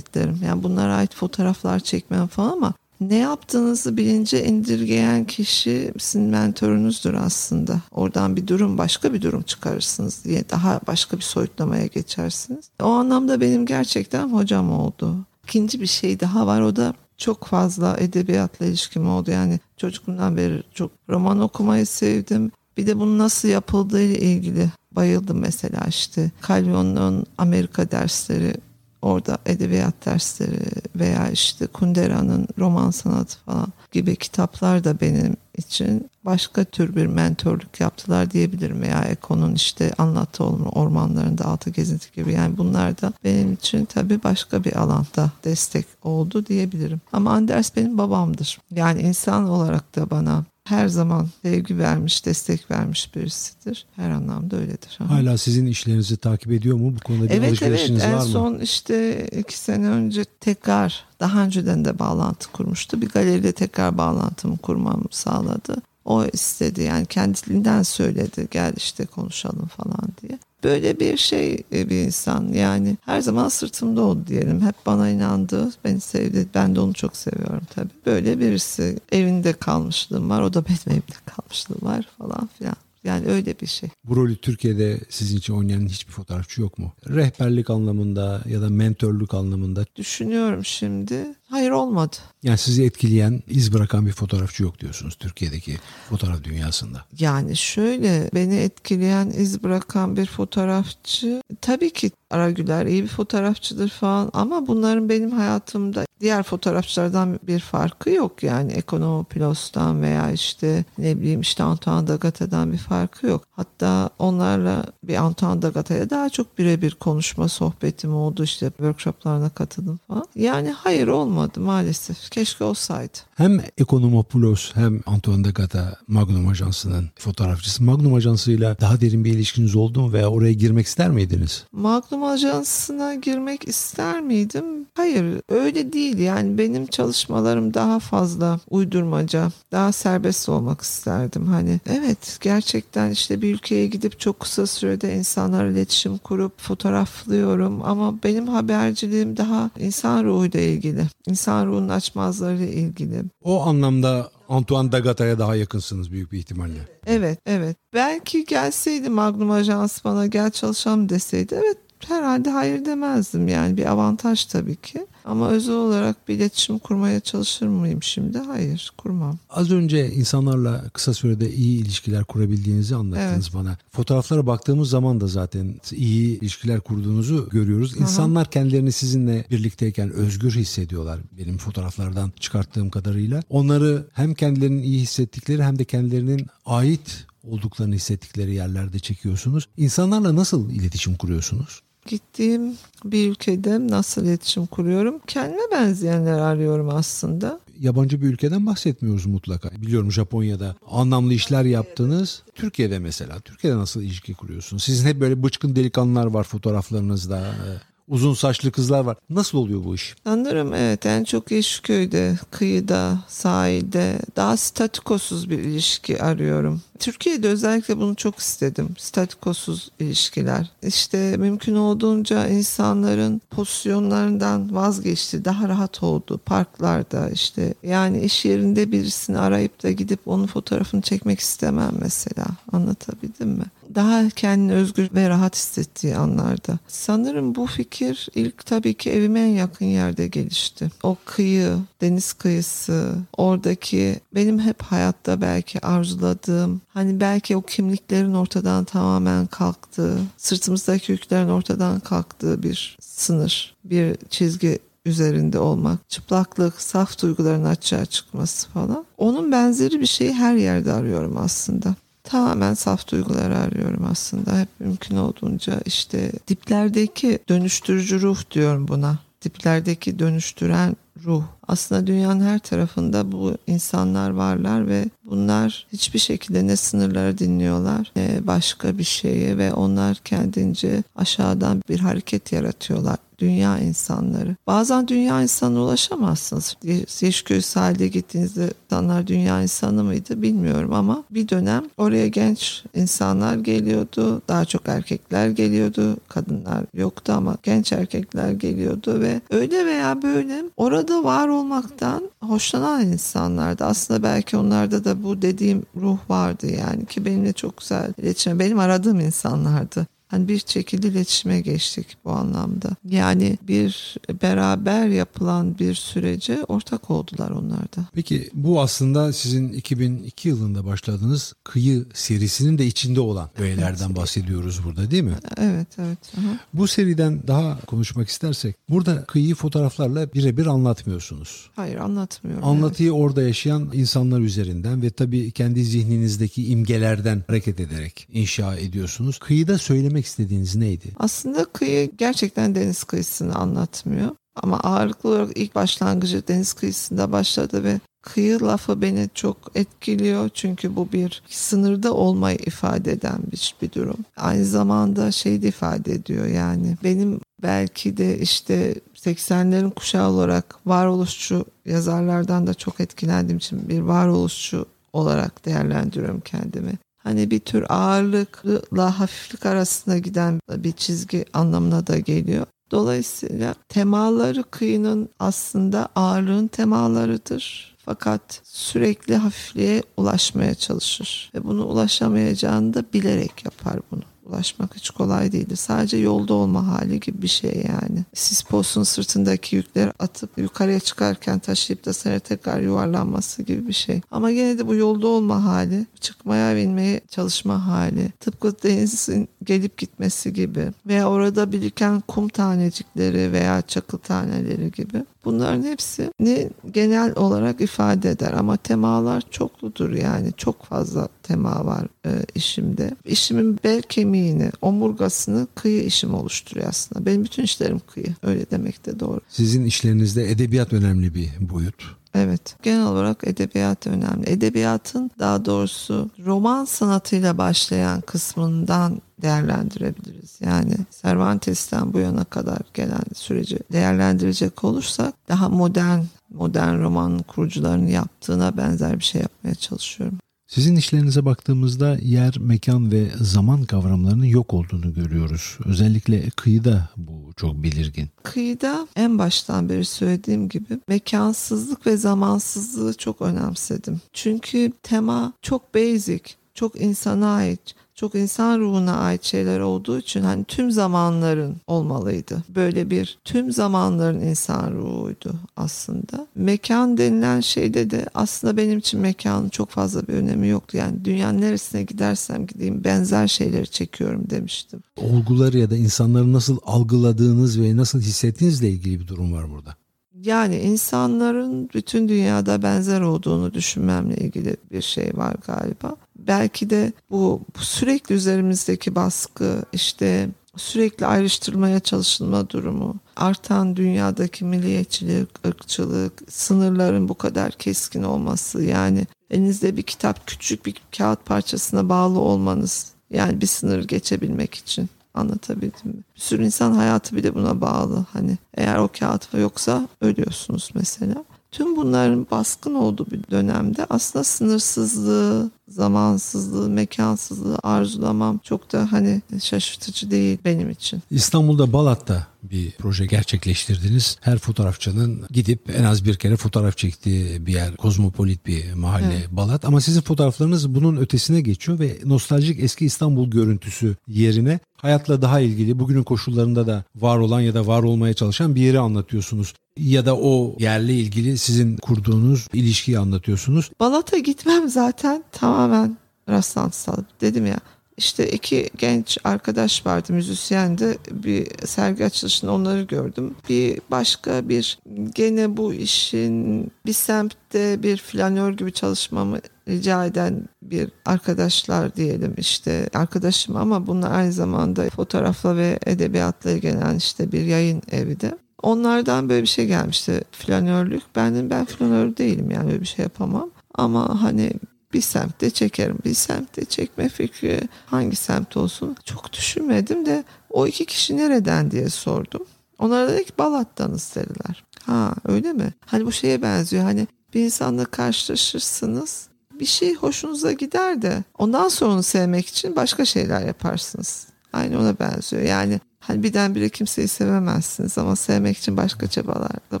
hassasiyetlerim. 0.00 0.40
Yani 0.44 0.62
bunlara 0.62 0.94
ait 0.96 1.14
fotoğraflar 1.14 1.80
çekmem 1.80 2.26
falan 2.26 2.52
ama 2.52 2.74
ne 3.00 3.16
yaptığınızı 3.16 3.96
bilince 3.96 4.44
indirgeyen 4.44 5.24
kişi 5.24 5.92
sizin 5.98 6.28
mentorunuzdur 6.28 7.14
aslında. 7.14 7.80
Oradan 7.90 8.36
bir 8.36 8.46
durum 8.46 8.78
başka 8.78 9.12
bir 9.12 9.22
durum 9.22 9.42
çıkarırsınız 9.42 10.24
diye 10.24 10.44
daha 10.50 10.80
başka 10.86 11.16
bir 11.16 11.22
soyutlamaya 11.22 11.86
geçersiniz. 11.86 12.70
O 12.82 12.86
anlamda 12.86 13.40
benim 13.40 13.66
gerçekten 13.66 14.28
hocam 14.28 14.72
oldu. 14.72 15.16
İkinci 15.44 15.80
bir 15.80 15.86
şey 15.86 16.20
daha 16.20 16.46
var 16.46 16.60
o 16.60 16.76
da 16.76 16.94
çok 17.18 17.44
fazla 17.44 17.96
edebiyatla 17.98 18.66
ilişkim 18.66 19.08
oldu. 19.08 19.30
Yani 19.30 19.60
çocukluğumdan 19.76 20.36
beri 20.36 20.62
çok 20.74 20.90
roman 21.08 21.40
okumayı 21.40 21.86
sevdim. 21.86 22.52
Bir 22.76 22.86
de 22.86 22.98
bunun 22.98 23.18
nasıl 23.18 23.48
yapıldığı 23.48 24.02
ile 24.02 24.18
ilgili 24.18 24.70
bayıldım 24.92 25.38
mesela 25.38 25.86
işte. 25.88 26.30
Calvino'nun 26.48 27.26
Amerika 27.38 27.90
dersleri 27.90 28.54
orada 29.02 29.38
edebiyat 29.46 30.06
dersleri 30.06 30.60
veya 30.96 31.30
işte 31.30 31.66
Kundera'nın 31.66 32.48
roman 32.58 32.90
sanatı 32.90 33.38
falan 33.38 33.68
gibi 33.92 34.16
kitaplar 34.16 34.84
da 34.84 35.00
benim 35.00 35.36
için 35.56 36.10
başka 36.24 36.64
tür 36.64 36.96
bir 36.96 37.06
mentorluk 37.06 37.80
yaptılar 37.80 38.30
diyebilirim 38.30 38.82
veya 38.82 39.02
Eko'nun 39.02 39.54
işte 39.54 39.92
anlattığı 39.98 40.44
ormanlarında 40.44 41.44
altı 41.44 41.70
gezinti 41.70 42.12
gibi 42.16 42.32
yani 42.32 42.58
bunlar 42.58 43.00
da 43.00 43.12
benim 43.24 43.52
için 43.52 43.84
tabii 43.84 44.22
başka 44.24 44.64
bir 44.64 44.76
alanda 44.76 45.30
destek 45.44 45.86
oldu 46.02 46.46
diyebilirim. 46.46 47.00
Ama 47.12 47.32
Anders 47.32 47.76
benim 47.76 47.98
babamdır. 47.98 48.58
Yani 48.74 49.02
insan 49.02 49.48
olarak 49.48 49.96
da 49.96 50.10
bana 50.10 50.44
her 50.70 50.88
zaman 50.88 51.28
sevgi 51.42 51.78
vermiş, 51.78 52.26
destek 52.26 52.70
vermiş 52.70 53.14
birisidir. 53.14 53.86
Her 53.96 54.10
anlamda 54.10 54.56
öyledir. 54.56 54.98
Hala 55.08 55.38
sizin 55.38 55.66
işlerinizi 55.66 56.16
takip 56.16 56.52
ediyor 56.52 56.76
mu? 56.76 56.94
Bu 56.96 57.00
konuda 57.00 57.24
bir 57.24 57.30
evet, 57.30 57.48
alışverişiniz 57.48 58.02
evet. 58.02 58.14
var 58.14 58.20
mı? 58.20 58.26
En 58.28 58.32
son 58.32 58.58
işte 58.58 59.26
iki 59.38 59.58
sene 59.58 59.88
önce 59.88 60.24
tekrar 60.24 61.04
daha 61.20 61.42
önceden 61.42 61.84
de 61.84 61.98
bağlantı 61.98 62.52
kurmuştu. 62.52 63.02
Bir 63.02 63.08
galeriyle 63.08 63.52
tekrar 63.52 63.98
bağlantımı 63.98 64.58
kurmamı 64.58 65.04
sağladı. 65.10 65.76
O 66.04 66.24
istedi 66.24 66.82
yani 66.82 67.06
kendiliğinden 67.06 67.82
söyledi 67.82 68.48
gel 68.50 68.72
işte 68.76 69.06
konuşalım 69.06 69.66
falan 69.66 70.08
diye. 70.22 70.38
Böyle 70.64 71.00
bir 71.00 71.16
şey 71.16 71.56
e, 71.72 71.90
bir 71.90 71.96
insan 71.96 72.52
yani 72.52 72.96
her 73.04 73.20
zaman 73.20 73.48
sırtımda 73.48 74.00
oldu 74.00 74.20
diyelim. 74.26 74.60
Hep 74.60 74.74
bana 74.86 75.10
inandı, 75.10 75.70
beni 75.84 76.00
sevdi. 76.00 76.46
Ben 76.54 76.76
de 76.76 76.80
onu 76.80 76.94
çok 76.94 77.16
seviyorum 77.16 77.62
tabii. 77.74 77.90
Böyle 78.06 78.40
birisi 78.40 78.98
evinde 79.12 79.52
kalmışlığım 79.52 80.30
var. 80.30 80.42
O 80.42 80.54
da 80.54 80.64
benim 80.64 80.78
evimde 80.86 81.16
kalmışlığım 81.26 81.78
var 81.82 82.08
falan 82.18 82.48
filan. 82.58 82.76
Yani 83.04 83.26
öyle 83.26 83.60
bir 83.60 83.66
şey. 83.66 83.88
Bu 84.04 84.16
rolü 84.16 84.36
Türkiye'de 84.36 85.00
sizin 85.08 85.36
için 85.36 85.54
oynayan 85.54 85.86
hiçbir 85.86 86.12
fotoğrafçı 86.12 86.60
yok 86.60 86.78
mu? 86.78 86.92
Rehberlik 87.08 87.70
anlamında 87.70 88.42
ya 88.48 88.62
da 88.62 88.68
mentorluk 88.68 89.34
anlamında. 89.34 89.84
Düşünüyorum 89.96 90.64
şimdi. 90.64 91.34
Hayır 91.50 91.70
olmadı. 91.70 92.16
Yani 92.42 92.58
sizi 92.58 92.84
etkileyen, 92.84 93.42
iz 93.48 93.72
bırakan 93.72 94.06
bir 94.06 94.12
fotoğrafçı 94.12 94.62
yok 94.62 94.80
diyorsunuz 94.80 95.14
Türkiye'deki 95.14 95.78
fotoğraf 96.08 96.44
dünyasında. 96.44 97.04
Yani 97.18 97.56
şöyle 97.56 98.30
beni 98.34 98.56
etkileyen, 98.56 99.30
iz 99.30 99.62
bırakan 99.62 100.16
bir 100.16 100.26
fotoğrafçı 100.26 101.42
tabii 101.60 101.92
ki 101.92 102.10
Aragüler 102.30 102.86
iyi 102.86 103.02
bir 103.02 103.08
fotoğrafçıdır 103.08 103.88
falan 103.88 104.30
ama 104.32 104.66
bunların 104.66 105.08
benim 105.08 105.30
hayatımda 105.30 106.04
diğer 106.20 106.42
fotoğrafçılardan 106.42 107.40
bir 107.42 107.60
farkı 107.60 108.10
yok 108.10 108.42
yani 108.42 108.72
Ekonomopilos'tan 108.72 110.02
veya 110.02 110.30
işte 110.30 110.84
ne 110.98 111.20
bileyim 111.20 111.40
işte 111.40 111.62
Antoine 111.62 112.06
Dagata'dan 112.06 112.72
bir 112.72 112.78
farkı 112.78 113.26
yok. 113.26 113.42
Hatta 113.50 114.10
onlarla 114.18 114.84
bir 115.04 115.16
Antoine 115.16 115.62
Dagata'ya 115.62 116.10
daha 116.10 116.28
çok 116.28 116.58
birebir 116.58 116.94
konuşma 116.94 117.48
sohbetim 117.48 118.14
oldu 118.14 118.44
işte 118.44 118.66
workshoplarına 118.66 119.50
katıldım 119.50 120.00
falan. 120.08 120.26
Yani 120.34 120.70
hayır 120.70 121.08
olmadı 121.08 121.39
maalesef. 121.60 122.30
Keşke 122.30 122.64
olsaydı. 122.64 123.18
Hem 123.40 123.60
Ekonomopoulos 123.78 124.74
hem 124.74 125.00
Antoine 125.06 125.44
Dagata 125.44 125.96
Magnum 126.08 126.48
Ajansı'nın 126.48 127.10
fotoğrafçısı. 127.18 127.84
Magnum 127.84 128.14
Ajansı'yla 128.14 128.76
daha 128.80 129.00
derin 129.00 129.24
bir 129.24 129.32
ilişkiniz 129.32 129.76
oldu 129.76 130.00
mu 130.00 130.12
veya 130.12 130.30
oraya 130.30 130.52
girmek 130.52 130.86
ister 130.86 131.10
miydiniz? 131.10 131.64
Magnum 131.72 132.24
Ajansı'na 132.24 133.14
girmek 133.14 133.68
ister 133.68 134.20
miydim? 134.20 134.64
Hayır 134.94 135.40
öyle 135.48 135.92
değil 135.92 136.18
yani 136.18 136.58
benim 136.58 136.86
çalışmalarım 136.86 137.74
daha 137.74 137.98
fazla 137.98 138.60
uydurmaca, 138.70 139.50
daha 139.72 139.92
serbest 139.92 140.48
olmak 140.48 140.80
isterdim. 140.80 141.46
Hani 141.46 141.80
evet 141.86 142.38
gerçekten 142.40 143.10
işte 143.10 143.42
bir 143.42 143.54
ülkeye 143.54 143.86
gidip 143.86 144.20
çok 144.20 144.40
kısa 144.40 144.66
sürede 144.66 145.16
insanlarla 145.16 145.70
iletişim 145.70 146.18
kurup 146.18 146.60
fotoğraflıyorum 146.60 147.82
ama 147.84 148.22
benim 148.24 148.48
haberciliğim 148.48 149.36
daha 149.36 149.70
insan 149.78 150.24
ruhuyla 150.24 150.60
ilgili. 150.60 151.02
İnsan 151.26 151.66
ruhunun 151.66 151.88
açmazlarıyla 151.88 152.66
ilgili. 152.66 153.29
O 153.42 153.62
anlamda 153.62 154.30
Antoine 154.48 154.92
Dagata'ya 154.92 155.38
daha 155.38 155.56
yakınsınız 155.56 156.12
büyük 156.12 156.32
bir 156.32 156.38
ihtimalle. 156.38 156.88
Evet, 157.06 157.38
evet. 157.46 157.76
Belki 157.94 158.44
gelseydi 158.44 159.08
Magnum 159.08 159.50
Ajans 159.50 160.04
bana 160.04 160.26
gel 160.26 160.50
çalışalım 160.50 161.08
deseydi 161.08 161.54
evet 161.54 161.78
herhalde 162.08 162.50
hayır 162.50 162.84
demezdim 162.84 163.48
yani 163.48 163.76
bir 163.76 163.86
avantaj 163.90 164.44
tabii 164.44 164.76
ki. 164.76 165.06
Ama 165.24 165.48
özel 165.48 165.74
olarak 165.74 166.28
bir 166.28 166.34
iletişim 166.34 166.78
kurmaya 166.78 167.20
çalışır 167.20 167.66
mıyım 167.66 168.02
şimdi? 168.02 168.38
Hayır 168.38 168.92
kurmam. 168.98 169.38
Az 169.50 169.70
önce 169.70 170.10
insanlarla 170.12 170.84
kısa 170.92 171.14
sürede 171.14 171.52
iyi 171.52 171.80
ilişkiler 171.82 172.24
kurabildiğinizi 172.24 172.96
anlattınız 172.96 173.46
Evet. 173.46 173.54
bana. 173.54 173.78
Fotoğraflara 173.90 174.46
baktığımız 174.46 174.90
zaman 174.90 175.20
da 175.20 175.26
zaten 175.26 175.74
iyi 175.92 176.40
ilişkiler 176.40 176.80
kurduğunuzu 176.80 177.48
görüyoruz. 177.48 177.96
İnsanlar 178.00 178.50
kendilerini 178.50 178.92
sizinle 178.92 179.44
birlikteyken 179.50 180.10
özgür 180.10 180.50
hissediyorlar 180.50 181.20
benim 181.38 181.58
fotoğraflardan 181.58 182.32
çıkarttığım 182.40 182.90
kadarıyla. 182.90 183.42
Onları 183.50 184.06
hem 184.12 184.34
kendilerinin 184.34 184.82
iyi 184.82 185.00
hissettikleri 185.00 185.62
hem 185.62 185.78
de 185.78 185.84
kendilerinin 185.84 186.46
ait 186.66 187.26
olduklarını 187.44 187.94
hissettikleri 187.94 188.54
yerlerde 188.54 188.98
çekiyorsunuz. 188.98 189.68
İnsanlarla 189.76 190.36
nasıl 190.36 190.70
iletişim 190.70 191.16
kuruyorsunuz? 191.16 191.80
Gittiğim 192.06 192.74
bir 193.04 193.30
ülkede 193.30 193.88
nasıl 193.88 194.24
iletişim 194.24 194.66
kuruyorum? 194.66 195.18
Kendime 195.26 195.62
benzeyenler 195.72 196.38
arıyorum 196.38 196.88
aslında. 196.88 197.60
yabancı 197.80 198.22
bir 198.22 198.26
ülkeden 198.26 198.66
bahsetmiyoruz 198.66 199.26
mutlaka. 199.26 199.70
Biliyorum 199.70 200.12
Japonya'da 200.12 200.76
anlamlı 200.90 201.34
işler 201.34 201.64
yaptınız. 201.64 202.42
Türkiye'de 202.54 202.98
mesela. 202.98 203.40
Türkiye'de 203.40 203.76
nasıl 203.78 204.02
ilişki 204.02 204.34
kuruyorsunuz? 204.34 204.82
Sizin 204.84 205.08
hep 205.08 205.20
böyle 205.20 205.42
bıçkın 205.42 205.76
delikanlılar 205.76 206.26
var 206.26 206.44
fotoğraflarınızda. 206.44 207.38
Ee, 207.38 207.90
Uzun 208.08 208.34
saçlı 208.34 208.72
kızlar 208.72 209.00
var. 209.00 209.16
Nasıl 209.30 209.58
oluyor 209.58 209.84
bu 209.84 209.94
iş? 209.94 210.14
Sanırım 210.24 210.74
evet 210.74 211.06
en 211.06 211.24
çok 211.24 211.50
Yeşilköy'de, 211.50 212.38
kıyıda, 212.50 213.18
sahilde 213.28 214.18
daha 214.36 214.56
statükosuz 214.56 215.50
bir 215.50 215.58
ilişki 215.58 216.22
arıyorum. 216.22 216.80
Türkiye'de 217.00 217.48
özellikle 217.48 217.98
bunu 217.98 218.14
çok 218.14 218.38
istedim. 218.38 218.88
Statükosuz 218.98 219.90
ilişkiler. 220.00 220.70
İşte 220.82 221.36
mümkün 221.36 221.74
olduğunca 221.74 222.48
insanların 222.48 223.40
pozisyonlarından 223.50 224.74
vazgeçti. 224.74 225.44
Daha 225.44 225.68
rahat 225.68 226.02
oldu 226.02 226.40
parklarda 226.46 227.30
işte. 227.30 227.74
Yani 227.82 228.20
iş 228.20 228.44
yerinde 228.44 228.92
birisini 228.92 229.38
arayıp 229.38 229.82
da 229.82 229.90
gidip 229.90 230.20
onun 230.26 230.46
fotoğrafını 230.46 231.02
çekmek 231.02 231.40
istemem 231.40 231.92
mesela. 232.00 232.46
Anlatabildim 232.72 233.48
mi? 233.48 233.64
Daha 233.94 234.28
kendini 234.28 234.72
özgür 234.72 235.08
ve 235.14 235.28
rahat 235.28 235.56
hissettiği 235.56 236.16
anlarda. 236.16 236.78
Sanırım 236.88 237.54
bu 237.54 237.66
fikir 237.66 238.28
ilk 238.34 238.66
tabii 238.66 238.94
ki 238.94 239.10
evime 239.10 239.40
en 239.40 239.46
yakın 239.46 239.86
yerde 239.86 240.26
gelişti. 240.26 240.90
O 241.02 241.16
kıyı, 241.24 241.76
deniz 242.00 242.32
kıyısı, 242.32 243.14
oradaki 243.36 244.20
benim 244.34 244.58
hep 244.58 244.82
hayatta 244.82 245.40
belki 245.40 245.86
arzuladığım, 245.86 246.80
hani 246.94 247.20
belki 247.20 247.56
o 247.56 247.62
kimliklerin 247.62 248.34
ortadan 248.34 248.84
tamamen 248.84 249.46
kalktığı, 249.46 250.18
sırtımızdaki 250.36 251.12
yüklerin 251.12 251.48
ortadan 251.48 252.00
kalktığı 252.00 252.62
bir 252.62 252.96
sınır, 253.00 253.76
bir 253.84 254.16
çizgi 254.30 254.78
üzerinde 255.06 255.58
olmak, 255.58 256.10
çıplaklık, 256.10 256.82
saf 256.82 257.22
duyguların 257.22 257.64
açığa 257.64 258.06
çıkması 258.06 258.68
falan. 258.68 259.04
Onun 259.18 259.52
benzeri 259.52 260.00
bir 260.00 260.06
şeyi 260.06 260.32
her 260.32 260.54
yerde 260.54 260.92
arıyorum 260.92 261.36
aslında. 261.36 261.94
Tamamen 262.24 262.74
saf 262.74 263.10
duyguları 263.10 263.58
arıyorum 263.58 264.04
aslında. 264.10 264.58
Hep 264.58 264.68
mümkün 264.78 265.16
olduğunca 265.16 265.80
işte 265.84 266.32
diplerdeki 266.48 267.38
dönüştürücü 267.48 268.20
ruh 268.20 268.38
diyorum 268.50 268.88
buna. 268.88 269.18
tiplerdeki 269.40 270.18
dönüştüren 270.18 270.96
ruh. 271.24 271.44
Aslında 271.70 272.06
dünyanın 272.06 272.40
her 272.40 272.58
tarafında 272.58 273.32
bu 273.32 273.54
insanlar 273.66 274.30
varlar 274.30 274.88
ve 274.88 275.04
bunlar 275.24 275.86
hiçbir 275.92 276.18
şekilde 276.18 276.66
ne 276.66 276.76
sınırları 276.76 277.38
dinliyorlar 277.38 278.12
ne 278.16 278.46
başka 278.46 278.98
bir 278.98 279.04
şeyi 279.04 279.58
ve 279.58 279.72
onlar 279.72 280.16
kendince 280.16 281.02
aşağıdan 281.16 281.82
bir 281.88 282.00
hareket 282.00 282.52
yaratıyorlar 282.52 283.16
dünya 283.40 283.78
insanları. 283.78 284.56
Bazen 284.66 285.08
dünya 285.08 285.42
insanına 285.42 285.80
ulaşamazsınız. 285.80 286.76
Yeşköy 287.20 287.60
sahilde 287.60 288.08
gittiğinizde 288.08 288.70
insanlar 288.84 289.26
dünya 289.26 289.62
insanı 289.62 290.04
mıydı 290.04 290.42
bilmiyorum 290.42 290.92
ama 290.92 291.24
bir 291.30 291.48
dönem 291.48 291.84
oraya 291.96 292.28
genç 292.28 292.84
insanlar 292.94 293.56
geliyordu. 293.56 294.42
Daha 294.48 294.64
çok 294.64 294.88
erkekler 294.88 295.48
geliyordu. 295.48 296.16
Kadınlar 296.28 296.84
yoktu 296.94 297.32
ama 297.36 297.56
genç 297.62 297.92
erkekler 297.92 298.50
geliyordu 298.50 299.20
ve 299.20 299.40
öyle 299.50 299.86
veya 299.86 300.22
böyle 300.22 300.62
orada 300.76 301.24
var 301.24 301.48
olmaktan 301.60 302.30
hoşlanan 302.40 303.06
insanlardı. 303.06 303.84
Aslında 303.84 304.22
belki 304.22 304.56
onlarda 304.56 305.04
da 305.04 305.24
bu 305.24 305.42
dediğim 305.42 305.82
ruh 305.96 306.18
vardı 306.28 306.66
yani 306.66 307.06
ki 307.06 307.24
benimle 307.24 307.52
çok 307.52 307.76
güzel 307.76 308.12
iletişim. 308.18 308.58
Benim 308.58 308.78
aradığım 308.78 309.20
insanlardı 309.20 310.06
hani 310.30 310.48
bir 310.48 310.62
şekilde 310.66 311.08
iletişime 311.08 311.60
geçtik 311.60 312.16
bu 312.24 312.30
anlamda. 312.30 312.90
Yani 313.08 313.58
bir 313.62 314.16
beraber 314.42 315.08
yapılan 315.08 315.78
bir 315.78 315.94
sürece 315.94 316.64
ortak 316.64 317.10
oldular 317.10 317.50
onlar 317.50 317.82
da. 317.96 318.08
Peki 318.12 318.50
bu 318.54 318.80
aslında 318.80 319.32
sizin 319.32 319.72
2002 319.72 320.48
yılında 320.48 320.86
başladığınız 320.86 321.54
Kıyı 321.64 322.06
serisinin 322.14 322.78
de 322.78 322.86
içinde 322.86 323.20
olan 323.20 323.50
öğelerden 323.58 324.06
evet. 324.06 324.16
bahsediyoruz 324.16 324.84
burada 324.84 325.10
değil 325.10 325.22
mi? 325.22 325.34
Evet 325.56 325.88
evet. 325.98 326.18
Aha. 326.38 326.58
Bu 326.74 326.86
seriden 326.88 327.42
daha 327.46 327.80
konuşmak 327.80 328.28
istersek 328.28 328.76
burada 328.88 329.24
kıyıyı 329.24 329.54
fotoğraflarla 329.54 330.32
birebir 330.32 330.66
anlatmıyorsunuz. 330.66 331.70
Hayır 331.76 331.96
anlatmıyorum. 331.96 332.64
Anlatıyı 332.64 333.10
evet. 333.10 333.20
orada 333.20 333.42
yaşayan 333.42 333.90
insanlar 333.92 334.40
üzerinden 334.40 335.02
ve 335.02 335.10
tabii 335.10 335.50
kendi 335.50 335.84
zihninizdeki 335.84 336.66
imgelerden 336.66 337.44
hareket 337.46 337.80
ederek 337.80 338.28
inşa 338.32 338.76
ediyorsunuz. 338.76 339.38
Kıyıda 339.38 339.78
söylemek 339.78 340.19
söylemek 340.20 340.26
istediğiniz 340.26 340.76
neydi? 340.76 341.12
Aslında 341.18 341.64
kıyı 341.64 342.10
gerçekten 342.18 342.74
deniz 342.74 343.04
kıyısını 343.04 343.54
anlatmıyor. 343.54 344.30
Ama 344.56 344.80
ağırlıklı 344.80 345.28
olarak 345.28 345.56
ilk 345.56 345.74
başlangıcı 345.74 346.42
deniz 346.48 346.72
kıyısında 346.72 347.32
başladı 347.32 347.84
ve 347.84 348.00
kıyı 348.22 348.60
lafı 348.60 349.00
beni 349.00 349.28
çok 349.34 349.56
etkiliyor. 349.74 350.50
Çünkü 350.54 350.96
bu 350.96 351.12
bir 351.12 351.42
sınırda 351.48 352.14
olmayı 352.14 352.58
ifade 352.66 353.12
eden 353.12 353.38
bir, 353.52 353.74
bir 353.82 353.92
durum. 353.92 354.24
Aynı 354.36 354.64
zamanda 354.64 355.30
şey 355.32 355.62
de 355.62 355.68
ifade 355.68 356.12
ediyor 356.12 356.46
yani 356.46 356.96
benim 357.04 357.40
belki 357.62 358.16
de 358.16 358.38
işte 358.38 358.94
80'lerin 359.14 359.90
kuşağı 359.90 360.30
olarak 360.30 360.76
varoluşçu 360.86 361.64
yazarlardan 361.86 362.66
da 362.66 362.74
çok 362.74 363.00
etkilendiğim 363.00 363.58
için 363.58 363.88
bir 363.88 364.00
varoluşçu 364.00 364.86
olarak 365.12 365.64
değerlendiriyorum 365.64 366.40
kendimi 366.40 366.98
hani 367.30 367.50
bir 367.50 367.60
tür 367.60 367.84
ağırlıkla 367.88 369.20
hafiflik 369.20 369.66
arasında 369.66 370.18
giden 370.18 370.60
bir 370.70 370.92
çizgi 370.92 371.44
anlamına 371.52 372.06
da 372.06 372.18
geliyor. 372.18 372.66
Dolayısıyla 372.90 373.74
temaları 373.88 374.62
kıyının 374.62 375.28
aslında 375.38 376.08
ağırlığın 376.14 376.66
temalarıdır. 376.66 377.96
Fakat 378.04 378.60
sürekli 378.64 379.36
hafifliğe 379.36 380.02
ulaşmaya 380.16 380.74
çalışır. 380.74 381.50
Ve 381.54 381.64
bunu 381.64 381.84
ulaşamayacağını 381.86 382.94
da 382.94 383.04
bilerek 383.12 383.64
yapar 383.64 384.00
bunu 384.10 384.22
ulaşmak 384.50 384.96
hiç 384.96 385.10
kolay 385.10 385.52
değildir. 385.52 385.76
Sadece 385.76 386.16
yolda 386.16 386.54
olma 386.54 386.86
hali 386.86 387.20
gibi 387.20 387.42
bir 387.42 387.48
şey 387.48 387.86
yani. 387.88 388.24
Sispos'un 388.34 389.02
sırtındaki 389.02 389.76
yükleri 389.76 390.12
atıp 390.18 390.58
yukarıya 390.58 391.00
çıkarken 391.00 391.58
taşıyıp 391.58 392.06
da 392.06 392.12
sonra 392.12 392.38
tekrar 392.38 392.80
yuvarlanması 392.80 393.62
gibi 393.62 393.88
bir 393.88 393.92
şey. 393.92 394.20
Ama 394.30 394.52
gene 394.52 394.78
de 394.78 394.86
bu 394.86 394.94
yolda 394.94 395.26
olma 395.26 395.64
hali, 395.64 396.06
çıkmaya 396.20 396.76
binmeye 396.76 397.20
çalışma 397.28 397.86
hali, 397.86 398.30
tıpkı 398.40 398.82
denizin 398.82 399.48
gelip 399.64 399.98
gitmesi 399.98 400.52
gibi 400.52 400.92
veya 401.06 401.28
orada 401.28 401.72
biriken 401.72 402.20
kum 402.20 402.48
tanecikleri 402.48 403.52
veya 403.52 403.82
çakıl 403.82 404.18
taneleri 404.18 404.92
gibi 404.92 405.24
Bunların 405.44 405.82
hepsini 405.82 406.70
genel 406.90 407.36
olarak 407.36 407.80
ifade 407.80 408.30
eder 408.30 408.52
ama 408.52 408.76
temalar 408.76 409.42
çokludur 409.50 410.10
yani 410.10 410.52
çok 410.56 410.84
fazla 410.84 411.28
tema 411.50 411.86
var 411.86 412.06
e, 412.26 412.30
işimde. 412.54 413.10
İşimin 413.24 413.78
bel 413.84 414.02
kemiğini, 414.02 414.70
omurgasını 414.82 415.66
kıyı 415.74 416.02
işim 416.02 416.34
oluşturuyor 416.34 416.88
aslında. 416.88 417.26
Benim 417.26 417.44
bütün 417.44 417.62
işlerim 417.62 418.00
kıyı. 418.14 418.34
Öyle 418.42 418.70
demek 418.70 419.06
de 419.06 419.20
doğru. 419.20 419.40
Sizin 419.48 419.84
işlerinizde 419.84 420.50
edebiyat 420.50 420.92
önemli 420.92 421.34
bir 421.34 421.50
boyut. 421.60 422.20
Evet, 422.34 422.76
genel 422.82 423.06
olarak 423.06 423.44
edebiyat 423.44 424.06
önemli. 424.06 424.50
Edebiyatın 424.50 425.30
daha 425.38 425.64
doğrusu 425.64 426.30
roman 426.44 426.84
sanatıyla 426.84 427.58
başlayan 427.58 428.20
kısmından 428.20 429.22
değerlendirebiliriz. 429.42 430.58
Yani 430.60 430.94
Cervantes'ten 431.22 432.12
bu 432.12 432.18
yana 432.18 432.44
kadar 432.44 432.78
gelen 432.94 433.24
süreci 433.34 433.78
değerlendirecek 433.92 434.84
olursak 434.84 435.34
daha 435.48 435.68
modern 435.68 436.20
modern 436.50 436.98
roman 436.98 437.38
kurucularının 437.38 438.06
yaptığına 438.06 438.76
benzer 438.76 439.18
bir 439.18 439.24
şey 439.24 439.40
yapmaya 439.40 439.74
çalışıyorum. 439.74 440.38
Sizin 440.74 440.96
işlerinize 440.96 441.44
baktığımızda 441.44 442.18
yer, 442.22 442.58
mekan 442.58 443.12
ve 443.12 443.30
zaman 443.40 443.84
kavramlarının 443.84 444.44
yok 444.44 444.74
olduğunu 444.74 445.14
görüyoruz. 445.14 445.78
Özellikle 445.84 446.50
kıyıda 446.50 447.08
bu 447.16 447.52
çok 447.56 447.82
belirgin. 447.82 448.28
Kıyıda 448.42 449.08
en 449.16 449.38
baştan 449.38 449.88
beri 449.88 450.04
söylediğim 450.04 450.68
gibi 450.68 450.98
mekansızlık 451.08 452.06
ve 452.06 452.16
zamansızlığı 452.16 453.14
çok 453.14 453.42
önemsedim. 453.42 454.20
Çünkü 454.32 454.92
tema 455.02 455.52
çok 455.62 455.94
basic, 455.94 456.42
çok 456.74 457.00
insana 457.00 457.54
ait 457.54 457.94
çok 458.20 458.34
insan 458.34 458.78
ruhuna 458.78 459.16
ait 459.16 459.44
şeyler 459.44 459.80
olduğu 459.80 460.18
için 460.18 460.42
hani 460.42 460.64
tüm 460.64 460.90
zamanların 460.90 461.76
olmalıydı. 461.86 462.62
Böyle 462.68 463.10
bir 463.10 463.38
tüm 463.44 463.72
zamanların 463.72 464.40
insan 464.40 464.92
ruhuydu 464.92 465.54
aslında. 465.76 466.46
Mekan 466.54 467.18
denilen 467.18 467.60
şeyde 467.60 468.10
de 468.10 468.26
aslında 468.34 468.76
benim 468.76 468.98
için 468.98 469.20
mekanın 469.20 469.68
çok 469.68 469.90
fazla 469.90 470.28
bir 470.28 470.32
önemi 470.32 470.68
yoktu. 470.68 470.96
Yani 470.96 471.24
dünyanın 471.24 471.60
neresine 471.60 472.02
gidersem 472.02 472.66
gideyim 472.66 473.04
benzer 473.04 473.48
şeyleri 473.48 473.88
çekiyorum 473.88 474.50
demiştim. 474.50 475.00
Olguları 475.16 475.78
ya 475.78 475.90
da 475.90 475.96
insanları 475.96 476.52
nasıl 476.52 476.78
algıladığınız 476.86 477.80
ve 477.80 477.96
nasıl 477.96 478.20
hissettiğinizle 478.20 478.90
ilgili 478.90 479.20
bir 479.20 479.28
durum 479.28 479.52
var 479.52 479.70
burada. 479.70 479.99
Yani 480.44 480.78
insanların 480.78 481.90
bütün 481.94 482.28
dünyada 482.28 482.82
benzer 482.82 483.20
olduğunu 483.20 483.74
düşünmemle 483.74 484.36
ilgili 484.36 484.76
bir 484.92 485.02
şey 485.02 485.30
var 485.34 485.56
galiba. 485.66 486.16
Belki 486.36 486.90
de 486.90 487.12
bu, 487.30 487.60
bu 487.78 487.80
sürekli 487.80 488.34
üzerimizdeki 488.34 489.14
baskı 489.14 489.82
işte 489.92 490.48
sürekli 490.76 491.26
ayrıştırmaya 491.26 492.00
çalışılma 492.00 492.70
durumu, 492.70 493.14
artan 493.36 493.96
dünyadaki 493.96 494.64
milliyetçilik, 494.64 495.66
ırkçılık, 495.66 496.42
sınırların 496.48 497.28
bu 497.28 497.34
kadar 497.34 497.72
keskin 497.72 498.22
olması 498.22 498.82
yani 498.82 499.26
elinizde 499.50 499.96
bir 499.96 500.02
kitap 500.02 500.46
küçük 500.46 500.86
bir 500.86 500.94
kağıt 501.18 501.46
parçasına 501.46 502.08
bağlı 502.08 502.38
olmanız 502.38 503.12
yani 503.30 503.60
bir 503.60 503.66
sınır 503.66 504.04
geçebilmek 504.04 504.74
için 504.74 505.08
anlatabildim 505.34 506.08
mi? 506.08 506.22
Bir 506.36 506.40
sürü 506.40 506.64
insan 506.64 506.92
hayatı 506.92 507.36
bile 507.36 507.54
buna 507.54 507.80
bağlı. 507.80 508.26
Hani 508.32 508.58
eğer 508.74 508.96
o 508.96 509.08
kağıt 509.18 509.54
yoksa 509.54 510.08
ölüyorsunuz 510.20 510.90
mesela. 510.94 511.44
Tüm 511.72 511.96
bunların 511.96 512.46
baskın 512.50 512.94
olduğu 512.94 513.26
bir 513.30 513.40
dönemde 513.50 514.06
aslında 514.10 514.44
sınırsızlığı, 514.44 515.70
zamansızlığı, 515.88 516.88
mekansızlığı 516.88 517.78
arzulamam 517.82 518.58
çok 518.58 518.92
da 518.92 519.12
hani 519.12 519.42
şaşırtıcı 519.62 520.30
değil 520.30 520.58
benim 520.64 520.90
için. 520.90 521.22
İstanbul'da 521.30 521.92
Balat'ta 521.92 522.46
bir 522.62 522.90
proje 522.90 523.26
gerçekleştirdiniz. 523.26 524.36
Her 524.40 524.58
fotoğrafçının 524.58 525.44
gidip 525.50 525.98
en 525.98 526.04
az 526.04 526.24
bir 526.24 526.34
kere 526.34 526.56
fotoğraf 526.56 526.96
çektiği 526.96 527.66
bir 527.66 527.72
yer, 527.72 527.96
kozmopolit 527.96 528.66
bir 528.66 528.92
mahalle 528.92 529.34
evet. 529.34 529.48
Balat. 529.50 529.84
Ama 529.84 530.00
sizin 530.00 530.20
fotoğraflarınız 530.20 530.94
bunun 530.94 531.16
ötesine 531.16 531.60
geçiyor 531.60 531.98
ve 531.98 532.18
nostaljik 532.24 532.80
eski 532.80 533.06
İstanbul 533.06 533.50
görüntüsü 533.50 534.16
yerine 534.28 534.80
hayatla 534.96 535.42
daha 535.42 535.60
ilgili, 535.60 535.98
bugünün 535.98 536.22
koşullarında 536.22 536.86
da 536.86 537.04
var 537.16 537.38
olan 537.38 537.60
ya 537.60 537.74
da 537.74 537.86
var 537.86 538.02
olmaya 538.02 538.34
çalışan 538.34 538.74
bir 538.74 538.80
yeri 538.80 538.98
anlatıyorsunuz 538.98 539.74
ya 540.00 540.26
da 540.26 540.36
o 540.36 540.76
yerle 540.78 541.14
ilgili 541.14 541.58
sizin 541.58 541.96
kurduğunuz 541.96 542.68
ilişkiyi 542.72 543.18
anlatıyorsunuz. 543.18 543.90
Balat'a 544.00 544.38
gitmem 544.38 544.88
zaten 544.88 545.44
tamamen 545.52 546.16
rastlantısal. 546.48 547.16
Dedim 547.40 547.66
ya 547.66 547.80
işte 548.16 548.50
iki 548.50 548.90
genç 548.98 549.38
arkadaş 549.44 550.06
vardı 550.06 550.32
müzisyendi. 550.32 551.18
Bir 551.30 551.68
sergi 551.86 552.24
açılışında 552.24 552.72
onları 552.72 553.02
gördüm. 553.02 553.54
Bir 553.68 554.00
başka 554.10 554.68
bir 554.68 554.98
gene 555.34 555.76
bu 555.76 555.94
işin 555.94 556.84
bir 557.06 557.12
semtte 557.12 558.02
bir 558.02 558.16
flanör 558.16 558.72
gibi 558.72 558.92
çalışmamı 558.92 559.58
rica 559.88 560.24
eden 560.24 560.68
bir 560.82 561.10
arkadaşlar 561.24 562.16
diyelim 562.16 562.54
işte 562.58 563.08
arkadaşım 563.14 563.76
ama 563.76 564.06
bunlar 564.06 564.30
aynı 564.32 564.52
zamanda 564.52 565.10
fotoğrafla 565.10 565.76
ve 565.76 565.98
edebiyatla 566.06 566.70
ilgilenen 566.70 567.16
işte 567.16 567.52
bir 567.52 567.64
yayın 567.64 568.02
evi 568.12 568.40
de. 568.40 568.58
Onlardan 568.82 569.48
böyle 569.48 569.62
bir 569.62 569.66
şey 569.66 569.86
gelmişti 569.86 570.44
flanörlük. 570.52 571.22
Ben 571.36 571.54
de 571.54 571.70
ben 571.70 571.84
flanör 571.84 572.36
değilim 572.36 572.70
yani 572.70 572.92
öyle 572.92 573.00
bir 573.00 573.06
şey 573.06 573.22
yapamam. 573.22 573.70
Ama 573.94 574.42
hani 574.42 574.72
bir 575.12 575.20
semtte 575.20 575.70
çekerim. 575.70 576.18
Bir 576.24 576.34
semtte 576.34 576.84
çekme 576.84 577.28
fikri 577.28 577.80
hangi 578.06 578.36
semt 578.36 578.76
olsun 578.76 579.16
çok 579.24 579.52
düşünmedim 579.52 580.26
de 580.26 580.44
o 580.70 580.86
iki 580.86 581.06
kişi 581.06 581.36
nereden 581.36 581.90
diye 581.90 582.08
sordum. 582.08 582.66
Onlara 582.98 583.32
dedi 583.32 583.44
ki 583.44 583.52
Balat'tanız 583.58 584.34
dediler. 584.34 584.84
Ha 585.06 585.34
öyle 585.48 585.72
mi? 585.72 585.94
Hani 586.06 586.26
bu 586.26 586.32
şeye 586.32 586.62
benziyor. 586.62 587.04
Hani 587.04 587.26
bir 587.54 587.64
insanla 587.64 588.04
karşılaşırsınız. 588.04 589.48
Bir 589.80 589.86
şey 589.86 590.14
hoşunuza 590.14 590.72
gider 590.72 591.22
de 591.22 591.44
ondan 591.58 591.88
sonra 591.88 592.12
onu 592.12 592.22
sevmek 592.22 592.66
için 592.66 592.96
başka 592.96 593.24
şeyler 593.24 593.66
yaparsınız. 593.66 594.46
Aynı 594.72 595.00
ona 595.00 595.18
benziyor. 595.18 595.62
Yani 595.62 596.00
hani 596.20 596.42
birdenbire 596.42 596.88
kimseyi 596.88 597.28
sevemezsiniz 597.28 598.18
ama 598.18 598.36
sevmek 598.36 598.78
için 598.78 598.96
başka 598.96 599.26
çabalarda 599.26 600.00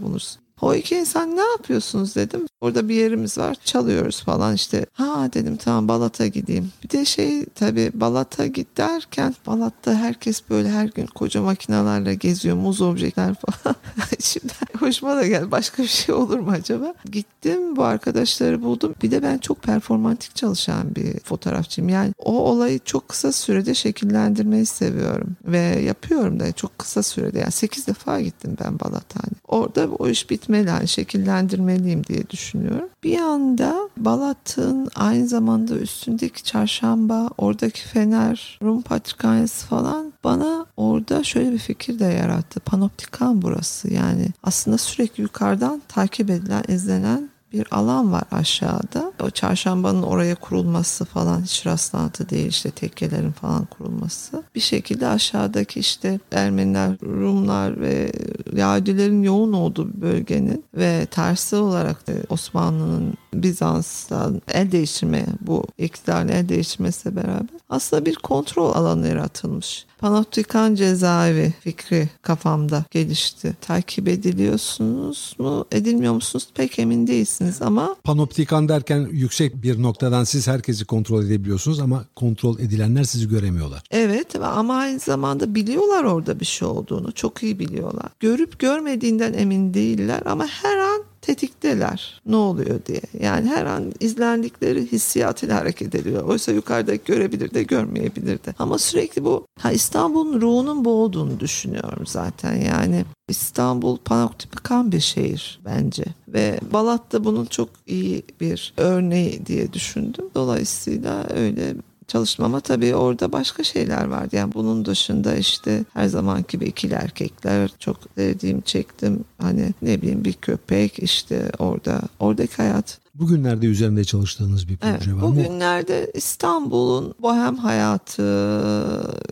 bulursunuz. 0.00 0.49
O 0.62 0.74
iki 0.74 0.96
insan 0.96 1.36
ne 1.36 1.40
yapıyorsunuz 1.40 2.16
dedim. 2.16 2.46
Orada 2.60 2.88
bir 2.88 2.94
yerimiz 2.94 3.38
var 3.38 3.56
çalıyoruz 3.64 4.22
falan 4.22 4.54
işte. 4.54 4.86
Ha 4.92 5.30
dedim 5.34 5.56
tamam 5.56 5.88
Balat'a 5.88 6.26
gideyim. 6.26 6.72
Bir 6.84 6.90
de 6.90 7.04
şey 7.04 7.44
tabii 7.44 7.90
Balat'a 7.94 8.46
git 8.46 8.76
derken 8.76 9.34
Balat'ta 9.46 9.94
herkes 9.94 10.42
böyle 10.50 10.70
her 10.70 10.86
gün 10.86 11.06
koca 11.06 11.42
makinalarla 11.42 12.12
geziyor. 12.12 12.56
Muz 12.56 12.80
objeler 12.80 13.34
falan. 13.34 13.76
Şimdi 14.20 14.52
hoşuma 14.78 15.16
da 15.16 15.26
geldi. 15.26 15.50
Başka 15.50 15.82
bir 15.82 15.88
şey 15.88 16.14
olur 16.14 16.38
mu 16.38 16.50
acaba? 16.50 16.94
Gittim 17.12 17.76
bu 17.76 17.84
arkadaşları 17.84 18.62
buldum. 18.62 18.94
Bir 19.02 19.10
de 19.10 19.22
ben 19.22 19.38
çok 19.38 19.62
performantik 19.62 20.36
çalışan 20.36 20.94
bir 20.94 21.20
fotoğrafçıyım. 21.20 21.88
Yani 21.88 22.12
o 22.18 22.38
olayı 22.38 22.78
çok 22.78 23.08
kısa 23.08 23.32
sürede 23.32 23.74
şekillendirmeyi 23.74 24.66
seviyorum. 24.66 25.36
Ve 25.44 25.58
yapıyorum 25.58 26.40
da 26.40 26.52
çok 26.52 26.78
kısa 26.78 27.02
sürede. 27.02 27.38
Yani 27.38 27.52
8 27.52 27.86
defa 27.86 28.20
gittim 28.20 28.56
ben 28.64 28.80
Balat'a. 28.80 29.20
Hani. 29.22 29.34
Orada 29.48 29.88
o 29.98 30.08
iş 30.08 30.30
bitmeli. 30.30 30.49
Yani 30.56 30.88
şekillendirmeliyim 30.88 32.04
diye 32.04 32.30
düşünüyorum. 32.30 32.88
Bir 33.04 33.18
anda 33.18 33.88
Balat'ın 33.96 34.88
aynı 34.94 35.28
zamanda 35.28 35.74
üstündeki 35.74 36.44
çarşamba, 36.44 37.30
oradaki 37.38 37.88
Fener, 37.88 38.58
Rum 38.62 38.82
Patrikhanesi 38.82 39.66
falan 39.66 40.12
bana 40.24 40.66
orada 40.76 41.24
şöyle 41.24 41.52
bir 41.52 41.58
fikir 41.58 41.98
de 41.98 42.04
yarattı. 42.04 42.60
Panoptikan 42.60 43.42
burası 43.42 43.92
yani 43.92 44.26
aslında 44.42 44.78
sürekli 44.78 45.22
yukarıdan 45.22 45.82
takip 45.88 46.30
edilen, 46.30 46.64
izlenen 46.68 47.30
bir 47.52 47.66
alan 47.70 48.12
var 48.12 48.22
aşağıda. 48.30 49.12
O 49.22 49.30
çarşambanın 49.30 50.02
oraya 50.02 50.34
kurulması 50.34 51.04
falan 51.04 51.42
hiç 51.42 51.66
rastlantı 51.66 52.28
değil 52.28 52.46
işte 52.46 52.70
tekkelerin 52.70 53.32
falan 53.32 53.64
kurulması. 53.64 54.42
Bir 54.54 54.60
şekilde 54.60 55.06
aşağıdaki 55.06 55.80
işte 55.80 56.20
Ermeniler, 56.32 57.00
Rumlar 57.02 57.80
ve 57.80 58.12
Yahudilerin 58.56 59.22
yoğun 59.22 59.52
olduğu 59.52 60.00
bölgenin 60.00 60.64
ve 60.74 61.06
tersi 61.10 61.56
olarak 61.56 62.04
Osmanlı'nın 62.28 63.14
Bizans'tan 63.34 64.42
el 64.48 64.72
değiştirme 64.72 65.26
bu 65.40 65.64
iktidarın 65.78 66.28
el 66.28 66.48
değiştirmesiyle 66.48 67.16
beraber 67.16 67.60
aslında 67.70 68.06
bir 68.06 68.14
kontrol 68.14 68.74
alanı 68.74 69.08
yaratılmış. 69.08 69.86
Panoptikan 69.98 70.74
cezaevi 70.74 71.54
fikri 71.60 72.08
kafamda 72.22 72.84
gelişti. 72.90 73.56
Takip 73.60 74.08
ediliyorsunuz 74.08 75.34
mu, 75.38 75.64
edilmiyor 75.72 76.14
musunuz 76.14 76.48
pek 76.54 76.78
emin 76.78 77.06
değilsiniz 77.06 77.62
ama... 77.62 77.96
Panoptikan 78.04 78.68
derken 78.68 79.08
yüksek 79.12 79.62
bir 79.62 79.82
noktadan 79.82 80.24
siz 80.24 80.48
herkesi 80.48 80.84
kontrol 80.84 81.24
edebiliyorsunuz 81.24 81.80
ama 81.80 82.04
kontrol 82.16 82.58
edilenler 82.58 83.04
sizi 83.04 83.28
göremiyorlar. 83.28 83.82
Evet 83.90 84.36
ama 84.36 84.74
aynı 84.74 84.98
zamanda 84.98 85.54
biliyorlar 85.54 86.04
orada 86.04 86.40
bir 86.40 86.44
şey 86.44 86.68
olduğunu. 86.68 87.12
Çok 87.12 87.42
iyi 87.42 87.58
biliyorlar. 87.58 88.08
Görüp 88.40 88.58
görmediğinden 88.58 89.32
emin 89.32 89.74
değiller 89.74 90.22
ama 90.24 90.46
her 90.46 90.76
an 90.76 91.02
tetikteler 91.20 92.20
ne 92.26 92.36
oluyor 92.36 92.80
diye. 92.86 93.00
Yani 93.20 93.48
her 93.48 93.66
an 93.66 93.92
izlendikleri 94.00 94.92
hissiyatıyla 94.92 95.56
hareket 95.56 95.94
ediyor. 95.94 96.24
Oysa 96.24 96.52
yukarıdaki 96.52 97.04
görebilir 97.04 97.54
de 97.54 97.62
görmeyebilir 97.62 98.44
de. 98.44 98.54
Ama 98.58 98.78
sürekli 98.78 99.24
bu 99.24 99.46
ha 99.58 99.72
İstanbul'un 99.72 100.40
ruhunun 100.40 100.84
bu 100.84 101.12
düşünüyorum 101.40 102.06
zaten. 102.06 102.56
Yani 102.56 103.04
İstanbul 103.28 103.96
panoptikan 103.96 104.92
bir 104.92 105.00
şehir 105.00 105.60
bence. 105.64 106.04
Ve 106.28 106.60
Balat 106.72 107.12
da 107.12 107.24
bunun 107.24 107.44
çok 107.44 107.68
iyi 107.86 108.22
bir 108.40 108.74
örneği 108.76 109.46
diye 109.46 109.72
düşündüm. 109.72 110.24
Dolayısıyla 110.34 111.26
öyle 111.36 111.74
çalışmama 112.10 112.60
tabii 112.60 112.94
orada 112.94 113.32
başka 113.32 113.64
şeyler 113.64 114.04
vardı. 114.04 114.36
Yani 114.36 114.54
bunun 114.54 114.84
dışında 114.84 115.34
işte 115.34 115.84
her 115.94 116.06
zaman 116.06 116.44
gibi 116.48 116.64
ikili 116.64 116.94
erkekler 116.94 117.70
çok 117.78 117.96
sevdiğim 118.16 118.60
çektim. 118.60 119.24
Hani 119.38 119.74
ne 119.82 120.02
bileyim 120.02 120.24
bir 120.24 120.32
köpek 120.32 120.98
işte 120.98 121.50
orada 121.58 122.00
oradaki 122.18 122.56
hayat 122.56 123.00
Bugünlerde 123.14 123.66
üzerinde 123.66 124.04
çalıştığınız 124.04 124.68
bir 124.68 124.76
proje 124.76 124.94
evet, 124.94 125.08
var 125.08 125.12
mı? 125.12 125.22
Bugünlerde 125.22 126.10
İstanbul'un 126.14 127.14
bohem 127.22 127.56
hayatı, 127.56 128.22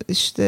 işte 0.08 0.44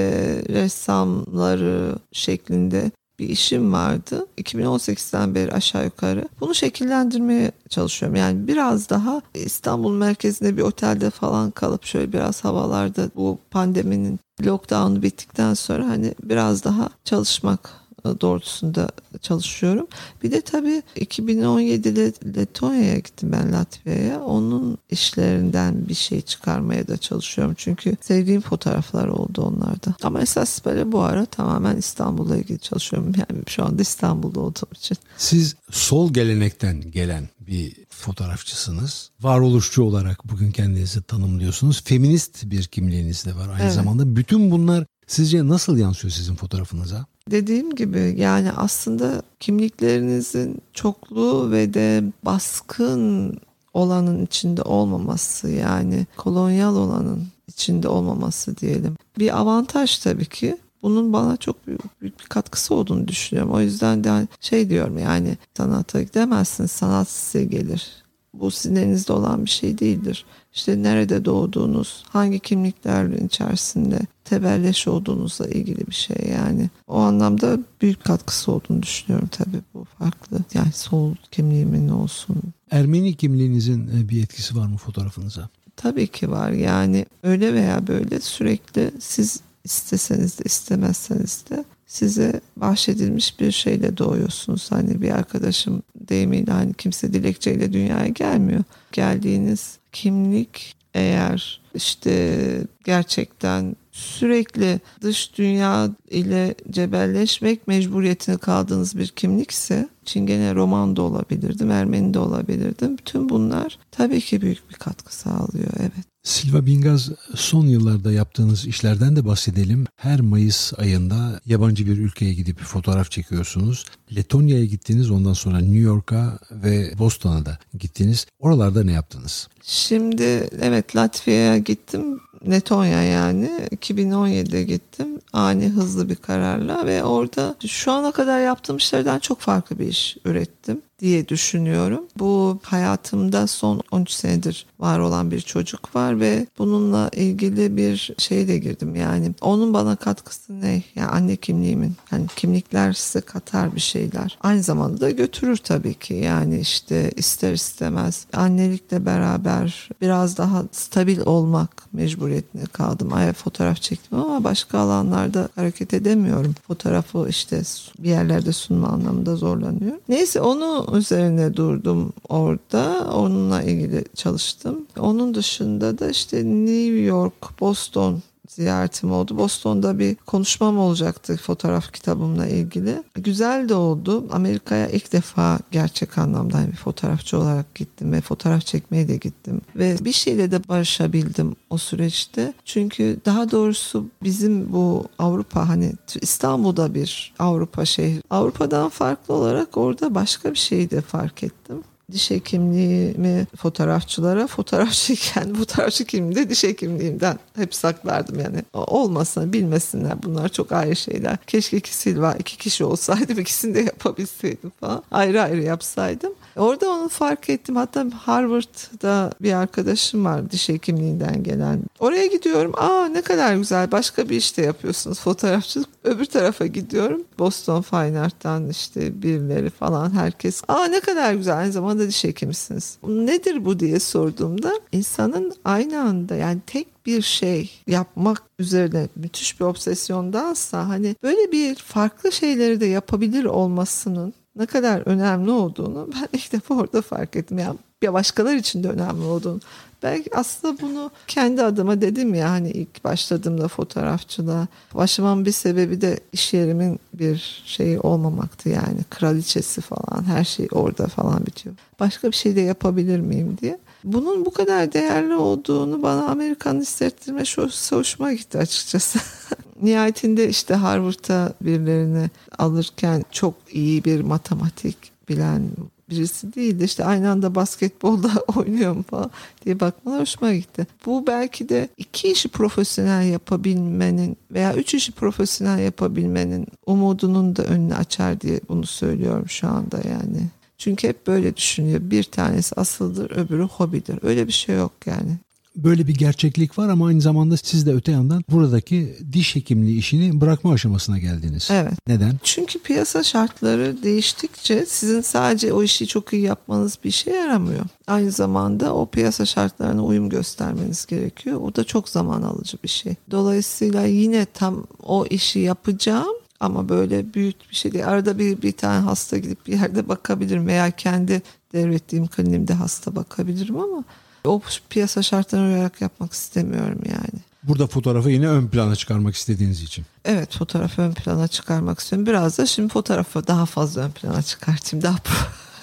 ressamları 0.49 1.99
şeklinde 2.13 2.91
bir 3.21 3.29
işim 3.29 3.73
vardı. 3.73 4.27
2018'den 4.39 5.35
beri 5.35 5.53
aşağı 5.53 5.85
yukarı. 5.85 6.29
Bunu 6.41 6.55
şekillendirmeye 6.55 7.53
çalışıyorum. 7.69 8.17
Yani 8.17 8.49
biraz 8.49 8.91
daha 8.91 9.23
İstanbul 9.35 9.93
merkezinde 9.95 10.57
bir 10.57 10.63
otelde 10.63 11.11
falan 11.11 11.51
kalıp 11.51 11.85
şöyle 11.85 12.13
biraz 12.13 12.45
havalarda 12.45 13.11
bu 13.17 13.39
pandeminin 13.51 14.21
lockdown'u 14.47 15.03
bittikten 15.03 15.55
sonra 15.55 15.89
hani 15.89 16.15
biraz 16.23 16.65
daha 16.65 16.89
çalışmak 17.05 17.80
doğrultusunda 18.21 18.89
çalışıyorum. 19.23 19.87
Bir 20.23 20.33
de 20.33 20.41
tabii 20.41 20.83
2017'de 20.97 22.13
Letonya'ya 22.37 22.97
gittim 22.97 23.33
ben 23.33 23.53
Latvia'ya. 23.53 24.21
Onun 24.21 24.79
işlerinden 24.91 25.89
bir 25.89 25.95
şey 25.95 26.21
çıkarmaya 26.21 26.89
da 26.89 26.97
çalışıyorum. 26.97 27.55
Çünkü 27.59 27.97
sevdiğim 28.01 28.41
fotoğraflar 28.41 29.09
oldu 29.09 29.43
onlarda. 29.43 29.95
Ama 30.03 30.21
esas 30.21 30.65
böyle 30.65 30.93
bu 30.93 31.01
ara 31.01 31.27
tamamen 31.27 31.77
İstanbul'la 31.77 32.37
ilgili 32.37 32.59
çalışıyorum. 32.59 33.13
Yani 33.17 33.43
şu 33.49 33.65
anda 33.65 33.83
İstanbul'da 33.83 34.41
olduğum 34.41 34.75
için. 34.75 34.97
Siz 35.17 35.55
sol 35.71 36.13
gelenekten 36.13 36.81
gelen 36.91 37.29
bir 37.41 37.77
fotoğrafçısınız. 37.89 39.11
Varoluşçu 39.21 39.83
olarak 39.83 40.29
bugün 40.29 40.53
kendinizi 40.53 41.03
tanımlıyorsunuz. 41.03 41.85
Feminist 41.85 42.51
bir 42.51 42.65
kimliğiniz 42.65 43.27
de 43.27 43.35
var 43.35 43.49
aynı 43.49 43.63
evet. 43.63 43.73
zamanda. 43.73 44.17
Bütün 44.17 44.51
bunlar 44.51 44.87
sizce 45.11 45.49
nasıl 45.49 45.79
yansıyor 45.79 46.13
sizin 46.13 46.35
fotoğrafınıza? 46.35 47.07
Dediğim 47.31 47.75
gibi 47.75 48.15
yani 48.19 48.53
aslında 48.53 49.23
kimliklerinizin 49.41 50.63
çokluğu 50.73 51.51
ve 51.51 51.75
de 51.75 52.05
baskın 52.25 53.37
olanın 53.75 54.25
içinde 54.25 54.63
olmaması 54.63 55.49
yani 55.49 56.07
kolonyal 56.17 56.77
olanın 56.77 57.27
içinde 57.49 57.89
olmaması 57.89 58.57
diyelim. 58.57 58.97
Bir 59.19 59.39
avantaj 59.39 59.99
tabii 59.99 60.27
ki. 60.27 60.59
Bunun 60.83 61.13
bana 61.13 61.37
çok 61.37 61.67
büyük, 61.67 62.01
büyük 62.01 62.21
bir 62.21 62.25
katkısı 62.25 62.75
olduğunu 62.75 63.09
düşünüyorum. 63.09 63.53
O 63.53 63.61
yüzden 63.61 64.05
de 64.05 64.29
şey 64.41 64.71
diyorum 64.71 64.99
yani 64.99 65.39
sanata 65.57 66.03
gidemezsiniz 66.03 66.71
sanat 66.71 67.09
size 67.09 67.45
gelir. 67.45 67.89
Bu 68.35 68.51
sizin 68.51 69.13
olan 69.13 69.45
bir 69.45 69.51
şey 69.51 69.79
değildir. 69.79 70.25
İşte 70.55 70.83
nerede 70.83 71.25
doğduğunuz, 71.25 72.05
hangi 72.09 72.41
kimliklerin 72.41 73.27
içerisinde 73.27 74.01
tebelleş 74.25 74.89
olduğunuzla 74.89 75.49
ilgili 75.49 75.87
bir 75.87 75.95
şey 75.95 76.31
yani. 76.33 76.71
O 76.89 76.99
anlamda 76.99 77.59
büyük 77.83 78.05
katkısı 78.05 78.53
olduğunu 78.53 78.83
düşünüyorum 78.83 79.29
tabii 79.33 79.61
bu 79.75 79.85
farklı. 79.99 80.39
Yani 80.55 80.73
sol 80.73 81.15
kimliğimin 81.31 81.89
olsun. 81.89 82.37
Ermeni 82.71 83.15
kimliğinizin 83.15 83.91
e, 83.99 84.09
bir 84.09 84.23
etkisi 84.23 84.57
var 84.57 84.67
mı 84.67 84.77
fotoğrafınıza? 84.77 85.49
Tabii 85.77 86.07
ki 86.07 86.31
var. 86.31 86.51
Yani 86.51 87.07
öyle 87.23 87.55
veya 87.55 87.87
böyle 87.87 88.21
sürekli 88.21 88.91
siz 89.01 89.41
isteseniz 89.65 90.39
de 90.39 90.43
istemezseniz 90.45 91.45
de 91.51 91.65
size 91.91 92.41
bahşedilmiş 92.57 93.41
bir 93.41 93.53
şeyle 93.53 93.97
doğuyorsunuz. 93.97 94.73
Hani 94.73 95.03
bir 95.03 95.11
arkadaşım 95.11 95.83
deyimiyle 95.95 96.53
hani 96.53 96.75
kimse 96.75 97.13
dilekçeyle 97.13 97.73
dünyaya 97.73 98.09
gelmiyor. 98.09 98.65
Geldiğiniz 98.93 99.79
kimlik 99.93 100.77
eğer 100.95 101.61
işte 101.75 102.37
gerçekten 102.85 103.77
sürekli 103.93 104.81
dış 105.01 105.39
dünya 105.39 105.91
ile 106.11 106.55
cebelleşmek 106.71 107.69
mecburiyetine 107.69 108.37
kaldığınız 108.37 108.99
bir 108.99 109.09
kimlikse 109.09 109.89
Çingene 110.05 110.55
roman 110.55 110.97
da 110.97 111.03
olabilirdim, 111.03 111.71
Ermeni 111.71 112.15
de 112.15 112.19
olabilirdim. 112.19 112.99
Bütün 112.99 113.29
bunlar 113.29 113.79
tabii 113.91 114.21
ki 114.21 114.41
büyük 114.41 114.71
bir 114.71 114.75
katkı 114.75 115.17
sağlıyor. 115.17 115.71
Evet. 115.81 116.10
Silva 116.23 116.67
Bingaz 116.67 117.11
son 117.35 117.67
yıllarda 117.67 118.13
yaptığınız 118.13 118.67
işlerden 118.67 119.17
de 119.17 119.27
bahsedelim. 119.27 119.87
Her 119.97 120.21
Mayıs 120.21 120.73
ayında 120.79 121.41
yabancı 121.47 121.87
bir 121.87 121.99
ülkeye 121.99 122.35
gidip 122.35 122.61
fotoğraf 122.61 123.11
çekiyorsunuz. 123.11 123.85
Letonya'ya 124.17 124.65
gittiniz 124.65 125.11
ondan 125.11 125.33
sonra 125.33 125.59
New 125.59 125.79
York'a 125.79 126.39
ve 126.51 126.99
Boston'a 126.99 127.47
da 127.47 127.59
gittiniz. 127.79 128.27
Oralarda 128.39 128.85
ne 128.85 128.93
yaptınız? 128.93 129.49
Şimdi 129.63 130.49
evet 130.61 130.97
Latvia'ya 130.97 131.59
gittim. 131.59 132.21
Letonya 132.51 133.03
yani 133.03 133.51
2017'de 133.77 134.63
gittim 134.63 135.09
ani 135.33 135.69
hızlı 135.69 136.09
bir 136.09 136.17
kararla 136.17 136.87
ve 136.87 137.05
orada 137.05 137.55
şu 137.67 137.93
ana 137.93 138.13
kadar 138.13 138.41
yaptığım 138.41 138.77
işlerden 138.77 139.19
çok 139.19 139.41
farklı 139.41 139.79
bir 139.79 139.87
iş 139.87 140.17
ürettim 140.25 140.83
diye 141.01 141.29
düşünüyorum. 141.29 142.05
Bu 142.19 142.59
hayatımda 142.63 143.47
son 143.47 143.81
13 143.91 144.11
senedir 144.11 144.67
var 144.79 144.99
olan 144.99 145.31
bir 145.31 145.41
çocuk 145.41 145.97
var 145.97 146.21
ve 146.21 146.47
bununla 146.59 147.11
ilgili 147.13 147.77
bir 147.77 148.15
şeyle 148.19 148.59
girdim. 148.59 148.97
Yani 148.97 149.33
onun 149.41 149.75
bana 149.75 149.97
katkısı 149.97 150.61
ne? 150.61 150.83
Yani 150.95 151.09
anne 151.09 151.37
kimliğimin. 151.37 151.95
Yani 152.13 152.27
kimlikler 152.37 152.93
size 152.93 153.21
katar 153.21 153.75
bir 153.75 153.81
şeyler. 153.81 154.39
Aynı 154.41 154.63
zamanda 154.63 155.01
da 155.01 155.11
götürür 155.11 155.57
tabii 155.57 155.95
ki. 155.95 156.15
Yani 156.15 156.61
işte 156.61 157.11
ister 157.17 157.53
istemez 157.53 158.27
annelikle 158.33 159.07
beraber 159.07 159.89
biraz 160.01 160.39
daha 160.39 160.65
stabil 160.73 161.21
olmak 161.21 161.71
mecburiyetine 161.93 162.65
kaldım. 162.65 163.13
Ay 163.13 163.33
fotoğraf 163.33 163.83
çektim 163.83 164.19
ama 164.19 164.45
başka 164.45 164.79
alanlarda 164.79 165.49
hareket 165.55 165.95
edemiyorum. 165.95 166.55
Fotoğrafı 166.67 167.27
işte 167.29 167.63
bir 167.99 168.09
yerlerde 168.09 168.53
sunma 168.53 168.89
anlamında 168.89 169.37
zorlanıyorum. 169.37 170.01
Neyse 170.09 170.41
onu 170.41 170.90
üzerine 170.97 171.57
durdum 171.57 172.13
orada. 172.29 173.11
Onunla 173.15 173.63
ilgili 173.63 174.05
çalıştım. 174.15 174.87
Onun 174.99 175.35
dışında 175.35 175.99
da 175.99 176.11
işte 176.11 176.45
New 176.45 176.99
York, 176.99 177.61
Boston 177.61 178.23
ziyaretim 178.51 179.13
oldu. 179.13 179.39
Boston'da 179.39 179.99
bir 179.99 180.15
konuşmam 180.15 180.79
olacaktı 180.79 181.37
fotoğraf 181.37 181.93
kitabımla 181.93 182.47
ilgili. 182.47 183.03
Güzel 183.15 183.69
de 183.69 183.75
oldu. 183.75 184.25
Amerika'ya 184.33 184.89
ilk 184.89 185.13
defa 185.13 185.59
gerçek 185.71 186.19
anlamda 186.19 186.67
bir 186.73 186.77
fotoğrafçı 186.77 187.39
olarak 187.39 187.75
gittim 187.75 188.13
ve 188.13 188.21
fotoğraf 188.21 188.67
çekmeye 188.67 189.09
de 189.09 189.17
gittim. 189.17 189.61
Ve 189.77 189.97
bir 190.01 190.13
şeyle 190.13 190.51
de 190.51 190.69
barışabildim 190.69 191.57
o 191.71 191.79
süreçte. 191.79 192.55
Çünkü 192.65 193.21
daha 193.25 193.51
doğrusu 193.51 194.07
bizim 194.23 194.73
bu 194.73 195.05
Avrupa 195.19 195.69
hani 195.69 195.93
İstanbul'da 196.21 196.95
bir 196.95 197.35
Avrupa 197.39 197.85
şehri. 197.85 198.23
Avrupa'dan 198.31 198.89
farklı 198.89 199.35
olarak 199.35 199.77
orada 199.77 200.15
başka 200.15 200.51
bir 200.51 200.59
şeyi 200.59 200.91
de 200.91 201.01
fark 201.01 201.43
ettim 201.43 201.83
diş 202.13 202.31
hekimliğimi 202.31 203.47
fotoğrafçılara, 203.57 204.47
fotoğrafçı 204.47 205.15
kendi 205.33 205.59
fotoğrafçı 205.59 206.05
kimliğimde 206.05 206.51
diş 206.51 206.65
hekimliğimden 206.65 207.39
hep 207.57 207.75
saklardım 207.75 208.41
yani. 208.41 208.63
Olmasın, 208.73 209.53
bilmesinler 209.53 210.23
bunlar 210.23 210.49
çok 210.49 210.73
ayrı 210.73 210.97
şeyler. 210.97 211.37
Keşke 211.47 211.77
iki 211.77 211.95
Silva 211.95 212.33
iki 212.35 212.57
kişi 212.57 212.85
olsaydım 212.85 213.39
ikisini 213.41 213.75
de 213.75 213.81
yapabilseydim 213.81 214.73
falan. 214.81 215.03
Ayrı 215.11 215.43
ayrı 215.43 215.63
yapsaydım. 215.63 216.33
Orada 216.61 216.91
onu 216.91 217.09
fark 217.09 217.51
ettim. 217.51 217.77
Hatta 217.77 218.07
Harvard'da 218.15 219.33
bir 219.41 219.53
arkadaşım 219.53 220.25
var 220.25 220.51
diş 220.51 220.69
hekimliğinden 220.69 221.43
gelen. 221.43 221.83
Oraya 221.99 222.27
gidiyorum. 222.27 222.73
Aa 222.77 223.07
ne 223.07 223.23
kadar 223.23 223.55
güzel. 223.55 223.93
Başka 223.93 224.29
bir 224.29 224.37
işte 224.37 224.63
yapıyorsunuz 224.63 225.21
fotoğrafçılık. 225.25 225.89
Öbür 226.05 226.25
tarafa 226.25 226.67
gidiyorum. 226.67 227.23
Boston 227.39 227.83
Fine 227.83 228.21
Art'tan 228.21 228.69
işte 228.69 229.23
birileri 229.23 229.71
falan 229.71 230.11
herkes. 230.11 230.63
Aa 230.69 230.85
ne 230.85 231.01
kadar 231.01 231.35
güzel. 231.35 231.59
Aynı 231.59 231.73
zamanda 231.73 232.09
diş 232.09 232.25
hekimisiniz. 232.25 232.99
Nedir 233.07 233.65
bu 233.65 233.81
diye 233.81 234.01
sorduğumda 234.01 234.73
insanın 234.93 235.53
aynı 235.65 236.01
anda 236.01 236.35
yani 236.35 236.59
tek 236.67 237.07
bir 237.07 237.23
şey 237.23 237.71
yapmak 237.87 238.43
üzerine 238.59 239.09
müthiş 239.17 239.61
bir 239.61 239.65
obsesyondansa 239.65 240.89
hani 240.89 241.17
böyle 241.23 241.53
bir 241.53 241.75
farklı 241.75 242.33
şeyleri 242.33 242.81
de 242.81 242.87
yapabilir 242.87 243.45
olmasının 243.45 244.35
ne 244.61 244.67
kadar 244.67 245.03
önemli 245.07 245.51
olduğunu 245.51 246.09
ben 246.15 246.29
ilk 246.39 246.53
defa 246.53 246.75
orada 246.75 247.03
fark 247.03 247.37
ettim. 247.37 247.59
Yani 247.59 247.77
ya 248.03 248.13
başkalar 248.13 248.55
için 248.55 248.83
de 248.83 248.89
önemli 248.89 249.25
olduğunu. 249.25 249.61
Belki 250.03 250.37
aslında 250.37 250.81
bunu 250.81 251.11
kendi 251.27 251.63
adıma 251.63 252.01
dedim 252.01 252.35
ya 252.35 252.51
hani 252.51 252.71
ilk 252.71 253.05
başladığımda 253.05 253.69
fotoğrafçılığa. 253.69 254.67
Başlamamın 254.95 255.45
bir 255.45 255.53
sebebi 255.53 256.01
de 256.01 256.21
iş 256.33 256.55
yerimin 256.55 257.01
bir 257.15 257.63
şeyi 257.67 258.01
olmamaktı 258.01 258.69
yani. 258.69 259.05
Kraliçesi 259.11 259.81
falan 259.81 260.25
her 260.25 260.45
şey 260.45 260.69
orada 260.73 261.07
falan 261.07 261.47
bitiyor. 261.47 261.75
Başka 262.01 262.29
bir 262.29 262.37
şey 262.37 262.57
de 262.57 262.61
yapabilir 262.61 263.21
miyim 263.21 263.59
diye. 263.61 263.79
Bunun 264.05 264.45
bu 264.45 264.51
kadar 264.51 264.93
değerli 264.93 265.35
olduğunu 265.35 266.03
bana 266.03 266.27
Amerikan 266.27 266.81
hissettirme 266.81 267.43
hoşuma 267.91 268.33
gitti 268.33 268.59
açıkçası. 268.59 269.19
Nihayetinde 269.83 270.49
işte 270.49 270.75
Harvard'a 270.75 271.53
birilerini 271.61 272.31
alırken 272.59 273.25
çok 273.31 273.55
iyi 273.73 274.05
bir 274.05 274.21
matematik 274.21 274.97
bilen 275.29 275.71
birisi 276.11 276.55
değildi. 276.55 276.85
İşte 276.85 277.05
aynı 277.05 277.31
anda 277.31 277.55
basketbolda 277.55 278.31
oynuyorum 278.57 279.03
falan 279.03 279.31
diye 279.65 279.81
bakmalar 279.81 280.21
hoşuma 280.21 280.55
gitti. 280.55 280.87
Bu 281.07 281.27
belki 281.27 281.69
de 281.69 281.89
iki 281.97 282.29
işi 282.29 282.49
profesyonel 282.49 283.31
yapabilmenin 283.31 284.37
veya 284.51 284.75
üç 284.75 284.95
işi 284.95 285.13
profesyonel 285.13 285.79
yapabilmenin 285.79 286.67
umudunun 286.87 287.57
da 287.57 287.63
önünü 287.63 287.95
açar 287.95 288.41
diye 288.41 288.61
bunu 288.69 288.87
söylüyorum 288.87 289.49
şu 289.49 289.69
anda 289.69 289.97
yani. 289.97 290.49
Çünkü 290.81 291.09
hep 291.09 291.27
böyle 291.27 291.57
düşünüyor. 291.57 292.01
Bir 292.03 292.25
tanesi 292.25 292.75
asıldır, 292.75 293.31
öbürü 293.31 293.63
hobidir. 293.63 294.19
Öyle 294.23 294.47
bir 294.47 294.53
şey 294.53 294.77
yok 294.77 294.93
yani 295.07 295.39
böyle 295.77 296.07
bir 296.07 296.15
gerçeklik 296.15 296.79
var 296.79 296.89
ama 296.89 297.07
aynı 297.07 297.21
zamanda 297.21 297.57
siz 297.57 297.87
de 297.87 297.95
öte 297.95 298.13
yandan 298.13 298.45
buradaki 298.49 299.17
diş 299.33 299.57
hekimliği 299.57 299.99
işini 299.99 300.41
bırakma 300.41 300.73
aşamasına 300.73 301.19
geldiniz. 301.19 301.69
Evet. 301.73 301.93
Neden? 302.07 302.33
Çünkü 302.43 302.79
piyasa 302.79 303.23
şartları 303.23 304.03
değiştikçe 304.03 304.87
sizin 304.87 305.21
sadece 305.21 305.73
o 305.73 305.83
işi 305.83 306.07
çok 306.07 306.33
iyi 306.33 306.43
yapmanız 306.43 306.99
bir 307.05 307.11
şey 307.11 307.35
yaramıyor. 307.35 307.85
Aynı 308.07 308.31
zamanda 308.31 308.95
o 308.95 309.07
piyasa 309.07 309.47
şartlarına 309.47 310.05
uyum 310.05 310.29
göstermeniz 310.29 311.07
gerekiyor. 311.07 311.61
O 311.61 311.77
da 311.77 311.85
çok 311.85 312.09
zaman 312.09 312.43
alıcı 312.43 312.79
bir 312.85 312.89
şey. 312.89 313.15
Dolayısıyla 313.31 314.05
yine 314.05 314.47
tam 314.55 314.87
o 315.03 315.27
işi 315.27 315.59
yapacağım 315.59 316.41
ama 316.61 316.89
böyle 316.89 317.35
büyük 317.35 317.71
bir 317.71 317.77
şey 317.77 317.93
değil. 317.93 318.09
Arada 318.09 318.39
bir, 318.39 318.63
bir 318.63 318.73
tane 318.73 319.05
hasta 319.05 319.39
gidip 319.39 319.67
bir 319.67 319.73
yerde 319.73 320.09
bakabilirim 320.09 320.67
veya 320.67 320.91
kendi 320.91 321.43
devrettiğim 321.73 322.27
kliniğimde 322.27 322.75
hasta 322.75 323.17
bakabilirim 323.17 323.81
ama 323.81 324.05
o 324.45 324.63
piyasa 324.91 325.23
şartlarına 325.23 325.67
uyarak 325.75 326.01
yapmak 326.01 326.33
istemiyorum 326.33 327.01
yani. 327.09 327.41
Burada 327.63 327.87
fotoğrafı 327.87 328.31
yine 328.31 328.49
ön 328.49 328.69
plana 328.69 328.97
çıkarmak 328.97 329.35
istediğiniz 329.35 329.83
için. 329.83 330.05
Evet 330.25 330.57
fotoğrafı 330.57 331.03
ön 331.03 331.13
plana 331.13 331.49
çıkarmak 331.49 331.99
istiyorum. 331.99 332.27
Biraz 332.27 332.59
da 332.59 332.67
şimdi 332.67 332.93
fotoğrafı 332.93 333.47
daha 333.47 333.67
fazla 333.67 334.03
ön 334.03 334.11
plana 334.11 334.43
çıkartayım. 334.43 335.03
Daha 335.03 335.17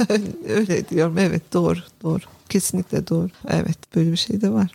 öyle 0.47 0.89
diyorum. 0.89 1.17
Evet 1.17 1.53
doğru 1.53 1.79
doğru. 2.03 2.21
Kesinlikle 2.49 3.07
doğru. 3.07 3.29
Evet 3.47 3.77
böyle 3.95 4.11
bir 4.11 4.17
şey 4.17 4.41
de 4.41 4.49
var. 4.49 4.71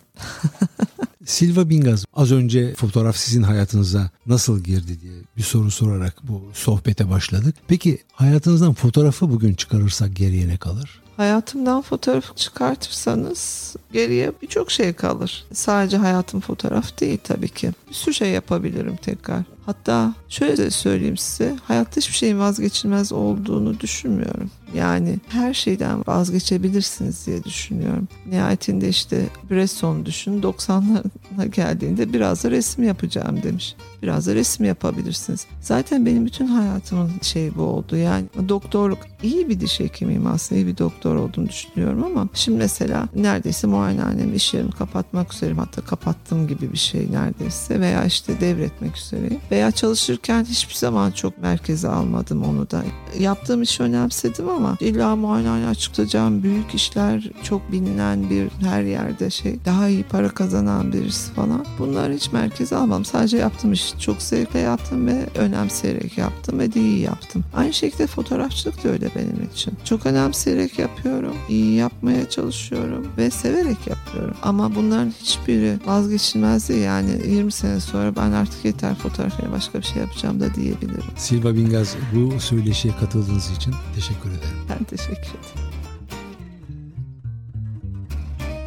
Silva 1.25 1.69
Bingaz 1.69 2.05
az 2.13 2.31
önce 2.31 2.73
fotoğraf 2.75 3.17
sizin 3.17 3.43
hayatınıza 3.43 4.09
nasıl 4.25 4.59
girdi 4.63 5.01
diye 5.01 5.13
bir 5.37 5.41
soru 5.41 5.71
sorarak 5.71 6.15
bu 6.23 6.41
sohbete 6.53 7.09
başladık. 7.09 7.55
Peki 7.67 7.97
hayatınızdan 8.13 8.73
fotoğrafı 8.73 9.29
bugün 9.29 9.53
çıkarırsak 9.53 10.15
geriye 10.15 10.47
ne 10.47 10.57
kalır? 10.57 11.01
Hayatımdan 11.17 11.81
fotoğraf 11.81 12.37
çıkartırsanız 12.37 13.75
geriye 13.93 14.31
birçok 14.41 14.71
şey 14.71 14.93
kalır. 14.93 15.45
Sadece 15.53 15.97
hayatım 15.97 16.39
fotoğraf 16.39 16.99
değil 16.99 17.19
tabii 17.23 17.49
ki. 17.49 17.71
Bir 17.89 17.93
sürü 17.93 18.13
şey 18.13 18.29
yapabilirim 18.29 18.95
tekrar. 18.95 19.43
Hatta 19.65 20.13
şöyle 20.29 20.57
de 20.57 20.69
söyleyeyim 20.69 21.17
size 21.17 21.55
hayatta 21.63 21.97
hiçbir 21.97 22.15
şeyin 22.15 22.39
vazgeçilmez 22.39 23.11
olduğunu 23.11 23.79
düşünmüyorum. 23.79 24.51
Yani 24.75 25.19
her 25.29 25.53
şeyden 25.53 26.03
vazgeçebilirsiniz 26.07 27.27
diye 27.27 27.43
düşünüyorum. 27.43 28.07
Nihayetinde 28.25 28.89
işte 28.89 29.25
Bresson 29.49 30.05
düşün 30.05 30.41
90'larına 30.41 31.45
geldiğinde 31.45 32.13
biraz 32.13 32.43
da 32.43 32.51
resim 32.51 32.83
yapacağım 32.83 33.43
demiş. 33.43 33.75
Biraz 34.01 34.27
da 34.27 34.35
resim 34.35 34.65
yapabilirsiniz. 34.65 35.47
Zaten 35.61 36.05
benim 36.05 36.25
bütün 36.25 36.47
hayatımın 36.47 37.11
şey 37.21 37.55
bu 37.55 37.61
oldu. 37.61 37.97
Yani 37.97 38.25
doktorluk 38.49 38.99
iyi 39.23 39.49
bir 39.49 39.59
diş 39.59 39.79
hekimiyim 39.79 40.27
aslında 40.27 40.61
iyi 40.61 40.67
bir 40.67 40.77
doktor 40.77 41.15
olduğunu 41.15 41.49
düşünüyorum 41.49 42.03
ama 42.03 42.27
şimdi 42.33 42.57
mesela 42.57 43.07
neredeyse 43.15 43.67
muayenehanemi 43.67 44.35
iş 44.35 44.53
yerimi 44.53 44.71
kapatmak 44.71 45.33
üzereyim 45.33 45.57
hatta 45.57 45.81
kapattığım 45.81 46.47
gibi 46.47 46.71
bir 46.71 46.77
şey 46.77 47.11
neredeyse 47.11 47.79
veya 47.79 48.05
işte 48.05 48.41
devretmek 48.41 48.97
üzereyim 48.97 49.39
veya 49.53 49.71
çalışırken 49.71 50.45
hiçbir 50.45 50.73
zaman 50.73 51.11
çok 51.11 51.37
merkeze 51.37 51.87
almadım 51.87 52.43
onu 52.43 52.71
da. 52.71 52.83
Yaptığım 53.19 53.61
işi 53.61 53.83
önemsedim 53.83 54.49
ama 54.49 54.77
illa 54.79 55.15
muayenehane 55.15 55.67
açıklayacağım 55.67 56.43
büyük 56.43 56.73
işler 56.73 57.29
çok 57.43 57.71
bilinen 57.71 58.29
bir 58.29 58.47
her 58.67 58.83
yerde 58.83 59.29
şey 59.29 59.59
daha 59.65 59.89
iyi 59.89 60.03
para 60.03 60.29
kazanan 60.29 60.93
birisi 60.93 61.31
falan. 61.31 61.65
Bunları 61.79 62.13
hiç 62.13 62.31
merkeze 62.31 62.75
almam. 62.75 63.05
Sadece 63.05 63.37
yaptığım 63.37 63.73
iş 63.73 63.93
çok 63.99 64.21
zevkle 64.21 64.59
yaptım 64.59 65.07
ve 65.07 65.25
önemseyerek 65.35 66.17
yaptım 66.17 66.59
ve 66.59 66.73
de 66.73 66.79
iyi 66.79 66.99
yaptım. 66.99 67.43
Aynı 67.55 67.73
şekilde 67.73 68.07
fotoğrafçılık 68.07 68.83
da 68.83 68.89
öyle 68.89 69.09
benim 69.15 69.49
için. 69.53 69.73
Çok 69.83 70.05
önemseyerek 70.05 70.79
yapıyorum. 70.79 71.35
iyi 71.49 71.75
yapmaya 71.75 72.29
çalışıyorum 72.29 73.07
ve 73.17 73.29
severek 73.29 73.87
yapıyorum. 73.87 74.35
Ama 74.41 74.75
bunların 74.75 75.13
hiçbiri 75.21 75.77
vazgeçilmez 75.85 76.69
değil. 76.69 76.83
Yani 76.83 77.09
20 77.27 77.51
sene 77.51 77.79
sonra 77.79 78.15
ben 78.15 78.31
artık 78.31 78.65
yeter 78.65 78.95
fotoğraf 78.95 79.42
başka 79.51 79.79
bir 79.79 79.83
şey 79.83 80.01
yapacağım 80.01 80.39
da 80.39 80.53
diyebilirim. 80.53 81.03
Silva 81.15 81.55
Bingaz 81.55 81.95
bu 82.13 82.39
söyleşiye 82.39 82.93
katıldığınız 82.99 83.51
için 83.51 83.73
teşekkür 83.95 84.29
ederim. 84.29 84.57
Ben 84.69 84.83
teşekkür 84.83 85.13
ederim. 85.13 85.73